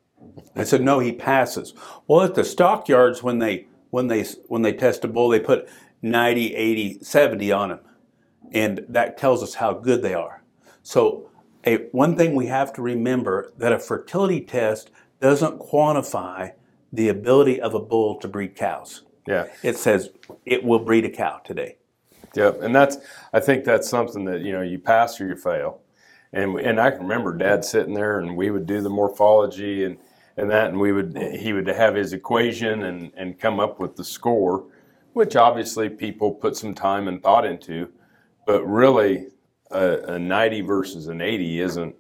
I 0.54 0.64
said, 0.64 0.82
"No, 0.82 0.99
he 0.99 1.12
passes." 1.12 1.75
Well, 2.06 2.23
at 2.23 2.35
the 2.35 2.44
stockyards 2.44 3.23
when 3.23 3.38
they 3.38 3.66
when 3.90 4.08
they 4.08 4.25
when 4.49 4.62
they 4.62 4.73
test 4.73 5.04
a 5.04 5.08
bull, 5.08 5.28
they 5.28 5.40
put 5.40 5.68
90, 6.02 6.54
80, 6.54 6.99
70 7.02 7.52
on 7.52 7.70
him 7.70 7.80
and 8.52 8.85
that 8.88 9.18
tells 9.18 9.42
us 9.42 9.54
how 9.54 9.73
good 9.73 10.02
they 10.02 10.14
are. 10.14 10.42
So, 10.82 11.30
a, 11.64 11.76
one 11.92 12.16
thing 12.16 12.35
we 12.35 12.46
have 12.46 12.73
to 12.75 12.82
remember 12.82 13.52
that 13.58 13.73
a 13.73 13.78
fertility 13.78 14.40
test 14.40 14.90
doesn't 15.20 15.58
quantify 15.58 16.52
the 16.92 17.08
ability 17.08 17.61
of 17.61 17.75
a 17.75 17.80
bull 17.80 18.18
to 18.20 18.28
breed 18.28 18.54
cows. 18.54 19.02
Yeah. 19.26 19.49
It 19.62 19.76
says 19.76 20.11
it 20.44 20.62
will 20.62 20.78
breed 20.78 21.04
a 21.04 21.11
cow 21.11 21.40
today. 21.44 21.78
Yep, 22.37 22.62
and 22.62 22.75
that's 22.75 22.99
I 23.33 23.40
think 23.40 23.64
that's 23.64 23.88
something 23.88 24.25
that 24.26 24.43
you 24.43 24.52
know 24.52 24.62
you 24.62 24.78
pass 24.78 25.21
or 25.21 25.26
you 25.26 25.37
fail, 25.37 25.81
and 26.33 26.59
and 26.61 26.81
I 26.81 26.90
can 26.90 27.02
remember 27.02 27.37
Dad 27.37 27.64
sitting 27.64 27.95
there 27.95 28.19
and 28.21 28.37
we 28.37 28.50
would 28.50 28.66
do 28.66 28.81
the 28.81 28.90
morphology 28.90 29.85
and 29.85 29.99
and 30.37 30.50
that 30.50 30.69
and 30.69 30.78
we 30.78 30.93
would 30.93 31.16
he 31.16 31.52
would 31.52 31.66
have 31.66 31.95
his 31.95 32.12
equation 32.12 32.85
and 32.85 33.11
and 33.16 33.38
come 33.38 33.59
up 33.59 33.81
with 33.81 33.97
the 33.97 34.05
score, 34.05 34.66
which 35.14 35.35
obviously 35.35 35.88
people 35.88 36.33
put 36.33 36.57
some 36.57 36.75
time 36.75 37.09
and 37.09 37.23
thought 37.23 37.47
into, 37.47 37.88
but 38.47 38.62
really, 38.64 39.28
a, 39.71 40.14
a 40.14 40.19
90 40.19 40.61
versus 40.62 41.09
an 41.09 41.21
80 41.21 41.61
isn't. 41.61 41.97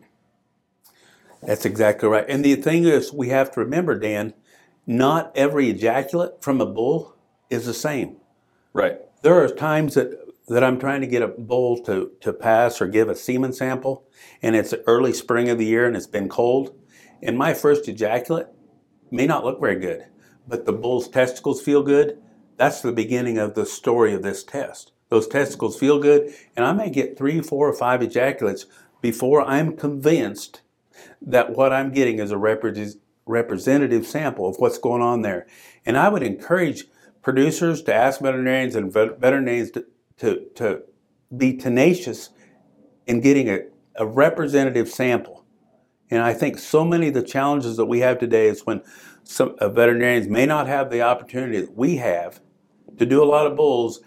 That's 1.42 1.64
exactly 1.64 2.08
right. 2.08 2.24
And 2.28 2.44
the 2.44 2.56
thing 2.56 2.84
is, 2.84 3.12
we 3.12 3.28
have 3.28 3.50
to 3.52 3.60
remember, 3.60 3.98
Dan, 3.98 4.34
not 4.86 5.32
every 5.36 5.68
ejaculate 5.70 6.42
from 6.42 6.60
a 6.60 6.66
bull 6.66 7.14
is 7.50 7.66
the 7.66 7.74
same. 7.74 8.16
Right. 8.72 8.98
There 9.22 9.42
are 9.42 9.48
times 9.48 9.94
that, 9.94 10.25
that 10.48 10.62
I'm 10.62 10.78
trying 10.78 11.00
to 11.00 11.06
get 11.06 11.22
a 11.22 11.28
bull 11.28 11.82
to, 11.84 12.12
to 12.20 12.32
pass 12.32 12.80
or 12.80 12.86
give 12.86 13.08
a 13.08 13.16
semen 13.16 13.52
sample, 13.52 14.08
and 14.42 14.54
it's 14.54 14.74
early 14.86 15.12
spring 15.12 15.48
of 15.48 15.58
the 15.58 15.66
year 15.66 15.86
and 15.86 15.96
it's 15.96 16.06
been 16.06 16.28
cold. 16.28 16.74
And 17.22 17.36
my 17.36 17.54
first 17.54 17.88
ejaculate 17.88 18.46
may 19.10 19.26
not 19.26 19.44
look 19.44 19.60
very 19.60 19.78
good, 19.80 20.06
but 20.46 20.66
the 20.66 20.72
bull's 20.72 21.08
testicles 21.08 21.62
feel 21.62 21.82
good. 21.82 22.18
That's 22.56 22.80
the 22.80 22.92
beginning 22.92 23.38
of 23.38 23.54
the 23.54 23.66
story 23.66 24.14
of 24.14 24.22
this 24.22 24.44
test. 24.44 24.92
Those 25.08 25.28
testicles 25.28 25.78
feel 25.78 26.00
good, 26.00 26.32
and 26.56 26.64
I 26.64 26.72
may 26.72 26.90
get 26.90 27.16
three, 27.16 27.40
four, 27.40 27.68
or 27.68 27.72
five 27.72 28.02
ejaculates 28.02 28.66
before 29.00 29.42
I'm 29.42 29.76
convinced 29.76 30.62
that 31.20 31.50
what 31.50 31.72
I'm 31.72 31.92
getting 31.92 32.18
is 32.18 32.30
a 32.30 32.38
representative 32.38 34.06
sample 34.06 34.48
of 34.48 34.56
what's 34.58 34.78
going 34.78 35.02
on 35.02 35.22
there. 35.22 35.46
And 35.84 35.96
I 35.96 36.08
would 36.08 36.22
encourage 36.22 36.84
producers 37.22 37.82
to 37.82 37.94
ask 37.94 38.20
veterinarians 38.20 38.74
and 38.74 38.92
veterinarians 38.92 39.70
to, 39.72 39.86
to, 40.18 40.46
to 40.56 40.82
be 41.36 41.56
tenacious 41.56 42.30
in 43.06 43.20
getting 43.20 43.48
a, 43.48 43.60
a 43.96 44.06
representative 44.06 44.88
sample. 44.88 45.44
And 46.10 46.22
I 46.22 46.32
think 46.32 46.58
so 46.58 46.84
many 46.84 47.08
of 47.08 47.14
the 47.14 47.22
challenges 47.22 47.76
that 47.76 47.86
we 47.86 48.00
have 48.00 48.18
today 48.18 48.46
is 48.46 48.64
when 48.64 48.82
some 49.24 49.56
uh, 49.58 49.68
veterinarians 49.68 50.28
may 50.28 50.46
not 50.46 50.68
have 50.68 50.90
the 50.90 51.02
opportunity 51.02 51.60
that 51.60 51.76
we 51.76 51.96
have 51.96 52.40
to 52.98 53.04
do 53.06 53.22
a 53.22 53.26
lot 53.26 53.46
of 53.46 53.56
bulls 53.56 54.00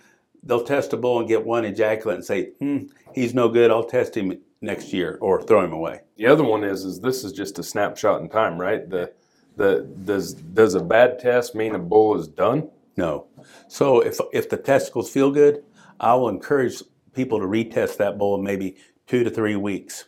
they'll 0.43 0.63
test 0.63 0.93
a 0.93 0.97
bull 0.97 1.19
and 1.19 1.27
get 1.27 1.45
one 1.45 1.65
ejaculate 1.65 2.15
and 2.15 2.25
say, 2.25 2.51
hmm, 2.59 2.79
he's 3.13 3.33
no 3.33 3.49
good. 3.49 3.71
I'll 3.71 3.83
test 3.83 4.15
him 4.15 4.39
next 4.61 4.93
year 4.93 5.17
or 5.21 5.41
throw 5.41 5.63
him 5.63 5.73
away. 5.73 6.01
The 6.17 6.27
other 6.27 6.43
one 6.43 6.63
is 6.63 6.83
is 6.83 6.99
this 6.99 7.23
is 7.23 7.31
just 7.31 7.59
a 7.59 7.63
snapshot 7.63 8.21
in 8.21 8.29
time, 8.29 8.59
right? 8.59 8.89
The 8.89 9.13
the 9.55 9.87
does 10.03 10.33
does 10.33 10.75
a 10.75 10.83
bad 10.83 11.19
test 11.19 11.55
mean 11.55 11.75
a 11.75 11.79
bull 11.79 12.17
is 12.17 12.27
done? 12.27 12.69
No. 12.97 13.27
So 13.67 14.01
if 14.01 14.19
if 14.33 14.49
the 14.49 14.57
testicles 14.57 15.09
feel 15.09 15.31
good, 15.31 15.63
I 15.99 16.15
will 16.15 16.29
encourage 16.29 16.81
people 17.13 17.39
to 17.39 17.45
retest 17.45 17.97
that 17.97 18.17
bull 18.17 18.35
in 18.35 18.43
maybe 18.43 18.77
two 19.07 19.23
to 19.23 19.29
three 19.29 19.55
weeks. 19.55 20.05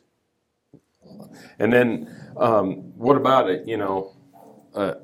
And 1.60 1.74
then 1.74 2.34
um, 2.38 2.98
what 2.98 3.18
about 3.18 3.50
it? 3.50 3.68
You 3.68 3.78
know, 3.78 4.16
uh, 4.74 4.96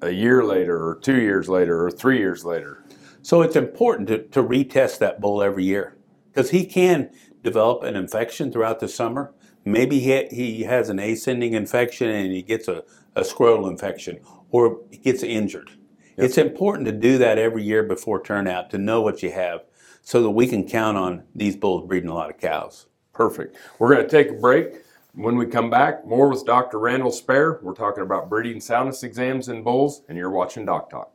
a 0.00 0.10
year 0.10 0.44
later, 0.44 0.76
or 0.76 0.98
two 0.98 1.20
years 1.20 1.48
later, 1.48 1.84
or 1.84 1.90
three 1.90 2.18
years 2.18 2.44
later. 2.44 2.84
So 3.22 3.42
it's 3.42 3.56
important 3.56 4.08
to, 4.08 4.22
to 4.28 4.42
retest 4.42 4.98
that 4.98 5.20
bull 5.20 5.42
every 5.42 5.64
year 5.64 5.96
because 6.32 6.50
he 6.50 6.64
can 6.64 7.10
develop 7.42 7.82
an 7.82 7.96
infection 7.96 8.50
throughout 8.50 8.80
the 8.80 8.88
summer. 8.88 9.34
Maybe 9.64 10.00
he, 10.00 10.26
he 10.30 10.62
has 10.62 10.88
an 10.88 10.98
ascending 10.98 11.52
infection 11.52 12.08
and 12.08 12.32
he 12.32 12.40
gets 12.40 12.66
a, 12.66 12.82
a 13.14 13.22
scrotal 13.22 13.68
infection 13.68 14.20
or 14.50 14.80
he 14.90 14.96
gets 14.96 15.22
injured. 15.22 15.70
Yep. 16.16 16.26
It's 16.26 16.38
important 16.38 16.86
to 16.86 16.92
do 16.92 17.18
that 17.18 17.38
every 17.38 17.62
year 17.62 17.82
before 17.82 18.22
turnout 18.22 18.70
to 18.70 18.78
know 18.78 19.02
what 19.02 19.22
you 19.22 19.32
have 19.32 19.60
so 20.10 20.20
that 20.24 20.30
we 20.30 20.44
can 20.44 20.68
count 20.68 20.98
on 20.98 21.22
these 21.36 21.54
bulls 21.54 21.86
breeding 21.86 22.10
a 22.10 22.14
lot 22.14 22.30
of 22.30 22.36
cows. 22.36 22.86
Perfect. 23.12 23.56
We're 23.78 23.94
going 23.94 24.02
to 24.02 24.10
take 24.10 24.28
a 24.28 24.40
break. 24.40 24.82
When 25.14 25.36
we 25.36 25.46
come 25.46 25.70
back, 25.70 26.04
more 26.04 26.28
with 26.28 26.44
Dr. 26.44 26.80
Randall 26.80 27.12
Spare. 27.12 27.60
We're 27.62 27.74
talking 27.74 28.02
about 28.02 28.28
breeding 28.28 28.60
soundness 28.60 29.04
exams 29.04 29.46
in 29.46 29.62
bulls, 29.62 30.02
and 30.08 30.18
you're 30.18 30.32
watching 30.32 30.66
Doc 30.66 30.90
Talk. 30.90 31.12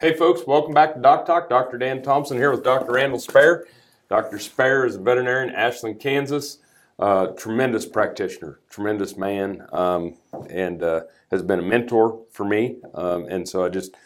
Hey 0.00 0.14
folks, 0.14 0.46
welcome 0.46 0.72
back 0.72 0.94
to 0.94 1.00
Doc 1.02 1.26
Talk. 1.26 1.50
Dr. 1.50 1.76
Dan 1.76 2.02
Thompson 2.02 2.38
here 2.38 2.50
with 2.50 2.64
Dr. 2.64 2.92
Randall 2.92 3.20
Spare. 3.20 3.66
Dr. 4.08 4.38
Spare 4.38 4.86
is 4.86 4.96
a 4.96 5.00
veterinarian 5.00 5.50
in 5.50 5.54
Ashland, 5.54 6.00
Kansas. 6.00 6.60
Uh, 6.98 7.26
tremendous 7.28 7.86
practitioner, 7.86 8.60
tremendous 8.70 9.16
man, 9.16 9.66
um, 9.72 10.14
and 10.48 10.82
uh, 10.82 11.00
has 11.30 11.42
been 11.42 11.58
a 11.58 11.62
mentor 11.62 12.24
for 12.30 12.44
me. 12.44 12.76
Um, 12.94 13.26
and 13.28 13.48
so 13.48 13.64
I 13.64 13.68
just 13.68 13.96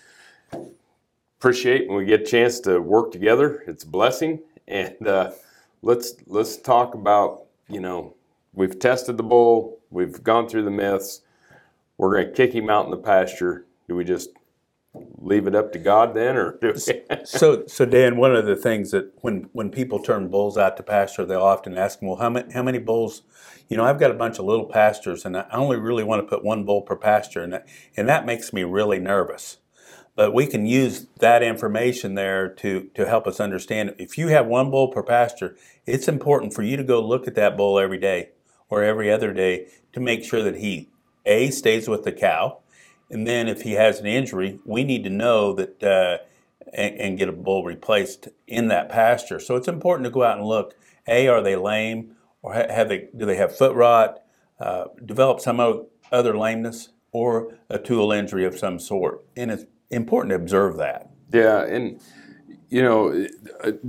appreciate 1.39 1.87
when 1.87 1.99
we 1.99 2.07
get 2.07 2.23
a 2.23 2.25
chance 2.25 2.61
to 2.61 2.81
work 2.81 3.13
together. 3.13 3.63
It's 3.67 3.85
a 3.85 3.89
blessing. 3.89 4.41
And 4.67 5.07
uh, 5.07 5.33
let's 5.83 6.15
let's 6.27 6.57
talk 6.57 6.95
about 6.95 7.45
you 7.69 7.81
know 7.81 8.15
we've 8.55 8.79
tested 8.79 9.17
the 9.17 9.23
bull, 9.23 9.79
we've 9.91 10.23
gone 10.23 10.49
through 10.49 10.65
the 10.65 10.71
myths. 10.71 11.23
We're 11.99 12.15
going 12.15 12.27
to 12.29 12.33
kick 12.33 12.55
him 12.55 12.71
out 12.71 12.85
in 12.85 12.91
the 12.91 12.97
pasture. 12.97 13.67
Do 13.89 13.97
we 13.97 14.05
just 14.05 14.31
leave 15.19 15.47
it 15.47 15.55
up 15.55 15.73
to 15.73 15.79
God 15.79 16.15
then, 16.15 16.37
or? 16.37 16.59
So, 17.25 17.65
so 17.67 17.85
Dan, 17.85 18.17
one 18.17 18.35
of 18.35 18.47
the 18.47 18.57
things 18.57 18.91
that 18.93 19.13
when 19.23 19.49
when 19.53 19.71
people 19.71 19.99
turn 19.99 20.29
bulls 20.29 20.57
out 20.57 20.77
to 20.77 20.83
pasture, 20.83 21.25
they'll 21.25 21.43
often 21.43 21.77
ask 21.77 22.01
them, 22.01 22.09
"Well, 22.09 22.19
how 22.19 22.31
many 22.31 22.53
how 22.53 22.63
many 22.63 22.79
bulls?" 22.79 23.23
You 23.69 23.77
know, 23.77 23.85
I've 23.85 23.99
got 23.99 24.11
a 24.11 24.15
bunch 24.15 24.39
of 24.39 24.45
little 24.45 24.65
pastures, 24.67 25.25
and 25.25 25.37
I 25.37 25.47
only 25.53 25.77
really 25.77 26.05
want 26.05 26.23
to 26.23 26.29
put 26.29 26.45
one 26.45 26.65
bull 26.65 26.83
per 26.83 26.97
pasture, 26.97 27.43
and 27.43 27.53
that, 27.53 27.69
and 27.97 28.09
that 28.09 28.25
makes 28.25 28.53
me 28.53 28.65
really 28.65 28.99
nervous. 28.99 29.59
But 30.15 30.33
we 30.33 30.47
can 30.47 30.67
use 30.67 31.07
that 31.19 31.43
information 31.43 32.15
there 32.15 32.49
to 32.49 32.91
to 32.95 33.07
help 33.07 33.27
us 33.27 33.41
understand. 33.41 33.95
If 33.99 34.17
you 34.17 34.29
have 34.29 34.47
one 34.47 34.71
bull 34.71 34.89
per 34.89 35.03
pasture, 35.03 35.57
it's 35.87 36.09
important 36.09 36.55
for 36.55 36.63
you 36.63 36.77
to 36.77 36.85
go 36.85 37.01
look 37.01 37.29
at 37.29 37.35
that 37.35 37.57
bull 37.57 37.79
every 37.79 37.99
day 37.99 38.31
or 38.69 38.83
every 38.83 39.11
other 39.11 39.33
day 39.33 39.69
to 39.93 40.01
make 40.01 40.25
sure 40.25 40.43
that 40.43 40.57
he 40.57 40.91
a 41.25 41.51
stays 41.51 41.89
with 41.89 42.05
the 42.05 42.13
cow 42.13 42.59
and 43.11 43.27
then 43.27 43.49
if 43.49 43.63
he 43.63 43.73
has 43.73 44.01
an 44.01 44.07
injury, 44.07 44.61
we 44.65 44.85
need 44.85 45.05
to 45.05 45.11
know 45.11 45.53
that 45.55 45.83
uh, 45.83 46.19
and, 46.73 46.95
and, 47.01 47.19
get 47.19 47.29
a 47.29 47.33
bull 47.33 47.65
replaced 47.65 48.29
in 48.47 48.69
that 48.69 48.89
pasture. 48.89 49.41
So 49.41 49.57
it's 49.57 49.69
important 49.69 50.05
to 50.05 50.11
go 50.11 50.23
out 50.23 50.39
and 50.39 50.47
look. 50.47 50.75
A, 51.07 51.27
are 51.27 51.43
they 51.43 51.57
lame, 51.57 52.17
or 52.43 52.53
have 52.53 52.89
they 52.89 53.09
do 53.17 53.25
they 53.25 53.37
have 53.37 53.57
foot 53.57 53.75
rot, 53.75 54.19
uh, 54.61 54.85
develop 55.05 55.41
some 55.41 55.87
other 56.13 56.37
lameness, 56.37 56.91
or 57.13 57.59
a 57.71 57.79
tool 57.79 58.13
injury 58.13 58.45
of 58.45 58.59
some 58.59 58.79
sort? 58.79 59.25
And 59.37 59.51
it's 59.51 59.65
important 59.91 60.31
to 60.31 60.37
observe 60.37 60.77
that. 60.77 61.11
Yeah, 61.33 61.65
and 61.65 62.01
you 62.69 62.83
know, 62.83 63.27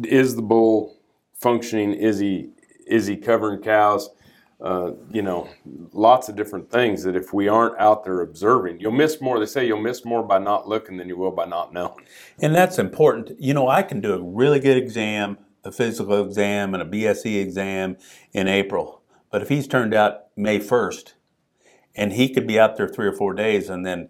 is 0.03 0.37
the 0.37 0.41
bull 0.41 0.97
functioning? 1.33 1.93
Is 1.93 2.19
he 2.19 2.51
is 2.87 3.07
he 3.07 3.17
covering 3.17 3.61
cows? 3.61 4.09
Uh, 4.61 4.91
you 5.09 5.21
know, 5.21 5.47
lots 5.93 6.27
of 6.27 6.35
different 6.35 6.69
things 6.69 7.03
that 7.03 7.15
if 7.15 7.33
we 7.33 7.47
aren't 7.47 7.79
out 7.79 8.03
there 8.03 8.19
observing, 8.19 8.77
you'll 8.81 8.91
miss 8.91 9.21
more. 9.21 9.39
They 9.39 9.45
say 9.45 9.65
you'll 9.65 9.79
miss 9.79 10.03
more 10.03 10.21
by 10.21 10.37
not 10.37 10.67
looking 10.67 10.97
than 10.97 11.07
you 11.07 11.15
will 11.15 11.31
by 11.31 11.45
not 11.45 11.71
knowing. 11.71 12.05
And 12.41 12.53
that's 12.53 12.77
important. 12.77 13.39
You 13.39 13.53
know, 13.53 13.69
I 13.69 13.83
can 13.83 14.01
do 14.01 14.13
a 14.13 14.21
really 14.21 14.59
good 14.59 14.75
exam, 14.75 15.37
a 15.63 15.71
physical 15.71 16.25
exam, 16.25 16.73
and 16.73 16.83
a 16.83 16.85
BSE 16.85 17.41
exam 17.41 17.95
in 18.33 18.49
April. 18.49 19.01
But 19.31 19.41
if 19.41 19.47
he's 19.47 19.65
turned 19.65 19.93
out 19.93 20.25
May 20.35 20.59
1st, 20.59 21.13
and 21.95 22.13
he 22.13 22.27
could 22.27 22.45
be 22.45 22.59
out 22.59 22.75
there 22.75 22.87
three 22.87 23.07
or 23.07 23.13
four 23.13 23.33
days 23.33 23.69
and 23.69 23.85
then 23.85 24.09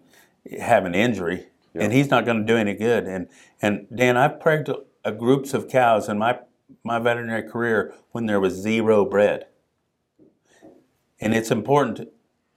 have 0.60 0.84
an 0.84 0.96
injury, 0.96 1.46
and 1.74 1.92
he's 1.92 2.10
not 2.10 2.24
going 2.24 2.38
to 2.38 2.44
do 2.44 2.56
any 2.56 2.74
good. 2.74 3.04
And 3.04 3.28
and 3.62 3.86
Dan, 3.94 4.16
I've 4.16 4.38
pregged 4.40 4.74
groups 5.18 5.54
of 5.54 5.68
cows 5.68 6.08
in 6.08 6.18
my 6.18 6.40
my 6.84 6.98
veterinary 6.98 7.48
career 7.48 7.94
when 8.12 8.26
there 8.26 8.40
was 8.40 8.54
zero 8.54 9.04
bred 9.04 9.46
and 11.20 11.34
it's 11.34 11.50
important. 11.50 12.08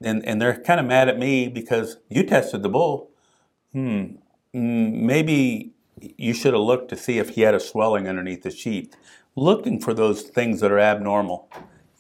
And, 0.02 0.26
and 0.26 0.42
they're 0.42 0.60
kind 0.60 0.80
of 0.80 0.86
mad 0.86 1.08
at 1.08 1.18
me 1.18 1.48
because 1.48 1.98
you 2.10 2.24
tested 2.24 2.64
the 2.64 2.70
bull. 2.70 3.12
Hmm, 3.72 4.16
mm, 4.54 4.94
maybe 4.94 5.74
you 6.18 6.34
should 6.34 6.54
have 6.54 6.62
looked 6.62 6.90
to 6.90 6.98
see 6.98 7.20
if 7.20 7.30
he 7.30 7.42
had 7.42 7.56
a 7.56 7.60
swelling 7.60 8.08
underneath 8.08 8.44
the 8.44 8.52
sheath. 8.52 8.96
Looking 9.36 9.80
for 9.80 9.94
those 9.94 10.22
things 10.22 10.60
that 10.60 10.72
are 10.72 10.80
abnormal 10.80 11.50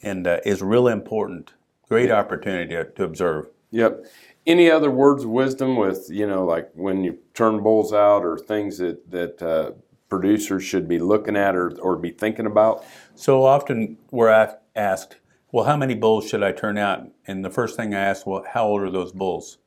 and 0.01 0.27
uh, 0.27 0.39
is 0.46 0.62
really 0.62 0.91
important. 0.91 1.53
Great 1.88 2.12
opportunity 2.12 2.75
to, 2.75 2.86
to 2.86 3.03
observe. 3.03 3.48
Yep. 3.72 4.05
Any 4.46 4.70
other 4.70 4.91
words 4.91 5.24
of 5.24 5.29
wisdom 5.29 5.77
with 5.77 6.08
you 6.10 6.27
know 6.27 6.46
like 6.46 6.70
when 6.74 7.03
you 7.03 7.20
turn 7.34 7.63
bulls 7.63 7.93
out 7.93 8.24
or 8.24 8.38
things 8.38 8.77
that 8.77 9.10
that 9.10 9.41
uh, 9.41 9.72
producers 10.10 10.63
should 10.63 10.88
be 10.88 11.00
looking 11.00 11.36
at 11.36 11.55
or, 11.55 11.75
or 11.79 11.96
be 11.96 12.12
thinking 12.12 12.46
about? 12.46 12.84
So 13.15 13.43
often 13.43 13.98
we're 14.12 14.29
asked, 14.75 15.15
well, 15.54 15.66
how 15.66 15.78
many 15.78 15.94
bulls 15.94 16.28
should 16.28 16.42
I 16.42 16.52
turn 16.52 16.80
out? 16.80 17.08
And 17.28 17.46
the 17.46 17.52
first 17.52 17.78
thing 17.78 17.94
I 17.94 18.00
ask, 18.00 18.26
well, 18.26 18.44
how 18.54 18.66
old 18.66 18.82
are 18.82 18.90
those 18.90 19.12
bulls? 19.12 19.60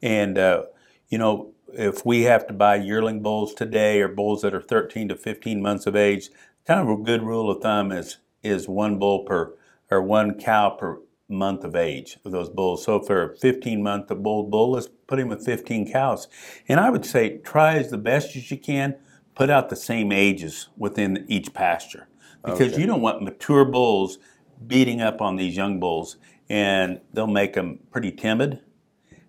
And, 0.00 0.38
uh, 0.38 0.66
you 1.08 1.18
know, 1.18 1.52
if 1.74 2.06
we 2.06 2.22
have 2.22 2.46
to 2.46 2.52
buy 2.52 2.76
yearling 2.76 3.22
bulls 3.22 3.52
today 3.52 4.00
or 4.00 4.06
bulls 4.06 4.42
that 4.42 4.54
are 4.54 4.62
13 4.62 5.08
to 5.08 5.16
15 5.16 5.60
months 5.60 5.84
of 5.84 5.96
age, 5.96 6.30
kind 6.64 6.80
of 6.80 6.88
a 6.88 7.02
good 7.02 7.24
rule 7.24 7.50
of 7.50 7.60
thumb 7.60 7.90
is, 7.90 8.18
is 8.44 8.68
one 8.68 9.00
bull 9.00 9.24
per, 9.24 9.52
or 9.90 10.00
one 10.00 10.38
cow 10.38 10.70
per 10.70 11.00
month 11.28 11.64
of 11.64 11.74
age 11.74 12.18
of 12.24 12.30
those 12.30 12.48
bulls. 12.48 12.84
So 12.84 12.94
if 12.94 13.08
they're 13.08 13.32
a 13.32 13.36
15 13.36 13.82
month 13.82 14.12
old 14.12 14.48
bull, 14.48 14.70
let's 14.70 14.88
put 15.08 15.18
him 15.18 15.26
with 15.26 15.44
15 15.44 15.90
cows. 15.90 16.28
And 16.68 16.78
I 16.78 16.88
would 16.88 17.04
say 17.04 17.38
try 17.38 17.78
as 17.78 17.90
the 17.90 17.98
best 17.98 18.36
as 18.36 18.48
you 18.52 18.58
can, 18.58 18.94
put 19.34 19.50
out 19.50 19.70
the 19.70 19.76
same 19.76 20.12
ages 20.12 20.68
within 20.76 21.24
each 21.26 21.52
pasture. 21.52 22.06
Because 22.44 22.72
okay. 22.72 22.80
you 22.80 22.86
don't 22.86 23.02
want 23.02 23.22
mature 23.22 23.64
bulls 23.64 24.18
beating 24.66 25.00
up 25.00 25.20
on 25.20 25.36
these 25.36 25.56
young 25.56 25.80
bulls, 25.80 26.16
and 26.48 27.00
they'll 27.12 27.26
make 27.26 27.54
them 27.54 27.80
pretty 27.90 28.12
timid. 28.12 28.60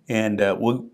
And 0.08 0.42
uh, 0.42 0.56
we'll 0.60 0.90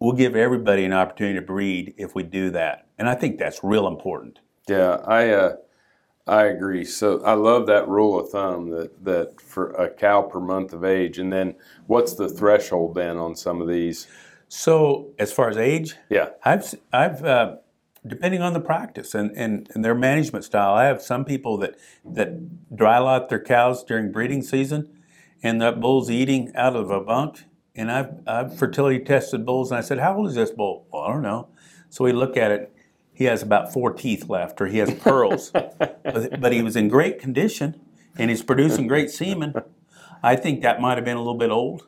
we'll 0.00 0.12
give 0.12 0.36
everybody 0.36 0.84
an 0.84 0.92
opportunity 0.92 1.38
to 1.38 1.44
breed 1.44 1.94
if 1.96 2.14
we 2.14 2.22
do 2.22 2.50
that, 2.50 2.86
and 2.98 3.08
I 3.08 3.14
think 3.14 3.38
that's 3.38 3.62
real 3.62 3.86
important. 3.86 4.40
Yeah, 4.68 4.96
I 5.06 5.30
uh, 5.30 5.56
I 6.26 6.44
agree. 6.44 6.84
So 6.84 7.22
I 7.22 7.34
love 7.34 7.66
that 7.66 7.86
rule 7.88 8.18
of 8.18 8.30
thumb 8.30 8.70
that 8.70 9.04
that 9.04 9.40
for 9.40 9.72
a 9.72 9.90
cow 9.90 10.22
per 10.22 10.40
month 10.40 10.72
of 10.72 10.84
age, 10.84 11.18
and 11.18 11.32
then 11.32 11.56
what's 11.86 12.14
the 12.14 12.28
threshold 12.28 12.94
then 12.94 13.18
on 13.18 13.36
some 13.36 13.60
of 13.60 13.68
these? 13.68 14.06
So 14.48 15.12
as 15.18 15.32
far 15.32 15.50
as 15.50 15.56
age, 15.56 15.96
yeah, 16.08 16.30
I've 16.44 16.74
I've 16.92 17.24
uh, 17.24 17.56
depending 18.06 18.42
on 18.42 18.52
the 18.52 18.60
practice 18.60 19.14
and, 19.14 19.30
and, 19.36 19.68
and 19.74 19.84
their 19.84 19.94
management 19.94 20.44
style. 20.44 20.74
I 20.74 20.84
have 20.84 21.02
some 21.02 21.24
people 21.24 21.56
that, 21.58 21.76
that 22.04 22.76
dry 22.76 22.98
lot 22.98 23.28
their 23.28 23.42
cows 23.42 23.82
during 23.82 24.12
breeding 24.12 24.42
season 24.42 24.90
and 25.42 25.60
that 25.60 25.80
bull's 25.80 26.10
eating 26.10 26.52
out 26.54 26.76
of 26.76 26.90
a 26.90 27.00
bunk. 27.00 27.44
And 27.74 27.90
I've, 27.90 28.20
I've 28.26 28.56
fertility 28.56 29.00
tested 29.00 29.44
bulls 29.44 29.70
and 29.70 29.78
I 29.78 29.80
said, 29.80 29.98
How 29.98 30.16
old 30.16 30.28
is 30.28 30.34
this 30.34 30.50
bull? 30.50 30.86
Well, 30.92 31.02
I 31.02 31.12
don't 31.12 31.22
know. 31.22 31.48
So 31.88 32.04
we 32.04 32.12
look 32.12 32.36
at 32.36 32.50
it. 32.50 32.70
He 33.12 33.24
has 33.24 33.42
about 33.42 33.72
four 33.72 33.92
teeth 33.92 34.28
left, 34.28 34.60
or 34.60 34.66
he 34.66 34.78
has 34.78 34.92
pearls. 34.94 35.50
but, 35.52 36.40
but 36.40 36.52
he 36.52 36.62
was 36.62 36.74
in 36.74 36.88
great 36.88 37.20
condition 37.20 37.80
and 38.16 38.30
he's 38.30 38.42
producing 38.42 38.86
great 38.86 39.10
semen. 39.10 39.54
I 40.22 40.36
think 40.36 40.62
that 40.62 40.80
might 40.80 40.96
have 40.98 41.04
been 41.04 41.16
a 41.16 41.20
little 41.20 41.38
bit 41.38 41.50
old. 41.50 41.86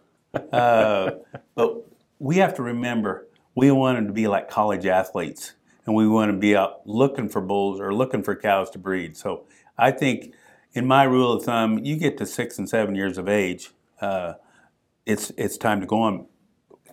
Uh, 0.52 1.12
but 1.55 1.87
we 2.18 2.37
have 2.37 2.55
to 2.55 2.62
remember 2.62 3.26
we 3.55 3.70
want 3.70 3.98
him 3.98 4.07
to 4.07 4.12
be 4.12 4.29
like 4.29 4.50
college 4.50 4.87
athletes 4.87 5.55
and 5.87 5.94
we 5.94 6.07
want 6.07 6.31
to 6.33 6.37
be 6.37 6.57
out 6.57 6.87
looking 6.87 7.29
for 7.29 7.40
bulls 7.40 7.81
or 7.81 7.94
looking 7.94 8.22
for 8.22 8.35
cows 8.35 8.68
to 8.70 8.79
breed. 8.79 9.16
So 9.16 9.44
I 9.79 9.92
think, 9.92 10.35
in 10.72 10.87
my 10.87 11.05
rule 11.05 11.33
of 11.33 11.44
thumb, 11.44 11.79
you 11.79 11.96
get 11.96 12.18
to 12.18 12.27
six 12.27 12.59
and 12.59 12.68
seven 12.68 12.94
years 12.94 13.16
of 13.16 13.29
age, 13.29 13.70
uh, 14.01 14.35
it's 15.07 15.31
it's 15.38 15.57
time 15.57 15.81
to 15.81 15.87
go 15.87 16.01
on. 16.01 16.27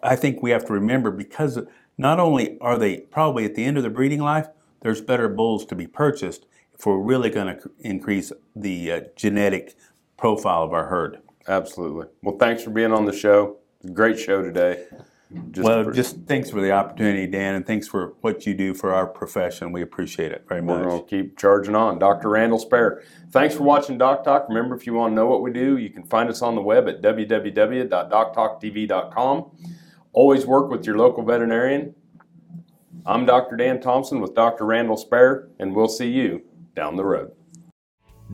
I 0.01 0.15
think 0.15 0.41
we 0.41 0.51
have 0.51 0.65
to 0.65 0.73
remember 0.73 1.11
because 1.11 1.59
not 1.97 2.19
only 2.19 2.57
are 2.59 2.77
they 2.77 2.99
probably 2.99 3.45
at 3.45 3.55
the 3.55 3.65
end 3.65 3.77
of 3.77 3.83
their 3.83 3.91
breeding 3.91 4.21
life, 4.21 4.47
there's 4.81 5.01
better 5.01 5.27
bulls 5.27 5.65
to 5.65 5.75
be 5.75 5.87
purchased 5.87 6.45
if 6.77 6.85
we're 6.85 6.97
really 6.97 7.29
going 7.29 7.47
to 7.47 7.71
increase 7.79 8.31
the 8.55 8.91
uh, 8.91 9.01
genetic 9.15 9.75
profile 10.17 10.63
of 10.63 10.73
our 10.73 10.87
herd. 10.87 11.19
Absolutely. 11.47 12.07
Well, 12.21 12.37
thanks 12.37 12.63
for 12.63 12.69
being 12.69 12.91
on 12.91 13.05
the 13.05 13.13
show. 13.13 13.57
Great 13.93 14.19
show 14.19 14.41
today. 14.41 14.85
Just 15.51 15.65
well, 15.65 15.91
just 15.91 16.17
thanks 16.27 16.49
for 16.49 16.59
the 16.61 16.71
opportunity, 16.71 17.27
Dan, 17.27 17.55
and 17.55 17.65
thanks 17.65 17.87
for 17.87 18.13
what 18.21 18.45
you 18.45 18.53
do 18.53 18.73
for 18.73 18.93
our 18.93 19.07
profession. 19.07 19.71
We 19.71 19.81
appreciate 19.81 20.31
it 20.31 20.45
very 20.47 20.61
much. 20.61 20.77
We're 20.77 20.89
going 20.89 21.03
to 21.03 21.07
keep 21.07 21.37
charging 21.37 21.75
on. 21.75 21.97
Dr. 21.97 22.29
Randall 22.29 22.59
Spare. 22.59 23.01
Thanks 23.31 23.55
for 23.55 23.63
watching 23.63 23.97
Doc 23.97 24.23
Talk. 24.23 24.45
Remember, 24.47 24.75
if 24.75 24.85
you 24.85 24.93
want 24.93 25.09
to 25.11 25.15
know 25.15 25.25
what 25.25 25.41
we 25.41 25.51
do, 25.51 25.77
you 25.77 25.89
can 25.89 26.03
find 26.03 26.29
us 26.29 26.43
on 26.43 26.55
the 26.55 26.61
web 26.61 26.87
at 26.87 27.01
www.doctalktv.com. 27.01 29.51
Always 30.11 30.45
work 30.45 30.69
with 30.69 30.85
your 30.85 30.97
local 30.97 31.25
veterinarian. 31.25 31.95
I'm 33.05 33.25
Dr. 33.25 33.55
Dan 33.55 33.81
Thompson 33.81 34.21
with 34.21 34.35
Dr. 34.35 34.65
Randall 34.65 34.97
Spare, 34.97 35.49
and 35.59 35.75
we'll 35.75 35.87
see 35.87 36.09
you 36.09 36.43
down 36.75 36.95
the 36.95 37.05
road. 37.05 37.31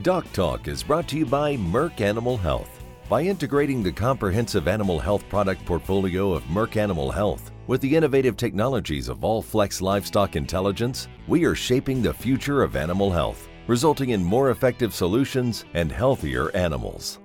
Doc 0.02 0.26
Talk 0.34 0.68
is 0.68 0.84
brought 0.84 1.08
to 1.10 1.18
you 1.18 1.26
by 1.26 1.58
Merck 1.58 2.00
Animal 2.02 2.38
Health. 2.38 2.79
By 3.10 3.24
integrating 3.24 3.82
the 3.82 3.92
comprehensive 3.92 4.68
animal 4.68 5.00
health 5.00 5.28
product 5.30 5.66
portfolio 5.66 6.32
of 6.32 6.44
Merck 6.44 6.78
Animal 6.78 7.10
Health 7.10 7.52
with 7.66 7.82
the 7.82 7.96
innovative 7.96 8.38
technologies 8.38 9.10
of 9.10 9.22
Allflex 9.22 9.82
Livestock 9.82 10.36
Intelligence, 10.36 11.08
we 11.28 11.44
are 11.44 11.56
shaping 11.56 12.04
the 12.04 12.14
future 12.14 12.62
of 12.62 12.76
animal 12.76 13.10
health, 13.10 13.50
resulting 13.66 14.12
in 14.12 14.24
more 14.24 14.52
effective 14.52 14.94
solutions 14.94 15.66
and 15.74 15.92
healthier 15.92 16.56
animals. 16.56 17.18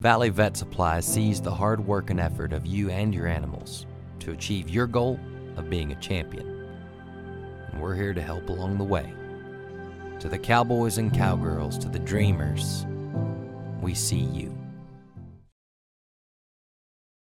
Valley 0.00 0.28
Vet 0.28 0.54
Supply 0.54 1.00
sees 1.00 1.40
the 1.40 1.54
hard 1.54 1.80
work 1.80 2.10
and 2.10 2.20
effort 2.20 2.52
of 2.52 2.66
you 2.66 2.90
and 2.90 3.14
your 3.14 3.26
animals 3.26 3.86
to 4.18 4.32
achieve 4.32 4.68
your 4.68 4.86
goal 4.86 5.18
of 5.56 5.70
being 5.70 5.92
a 5.92 6.00
champion. 6.00 6.68
And 7.72 7.80
we're 7.80 7.94
here 7.94 8.12
to 8.12 8.20
help 8.20 8.50
along 8.50 8.76
the 8.76 8.84
way. 8.84 9.14
To 10.18 10.28
the 10.28 10.38
cowboys 10.38 10.98
and 10.98 11.10
cowgirls, 11.10 11.78
to 11.78 11.88
the 11.88 11.98
dreamers, 11.98 12.84
we 13.80 13.94
see 13.94 14.16
you. 14.18 14.59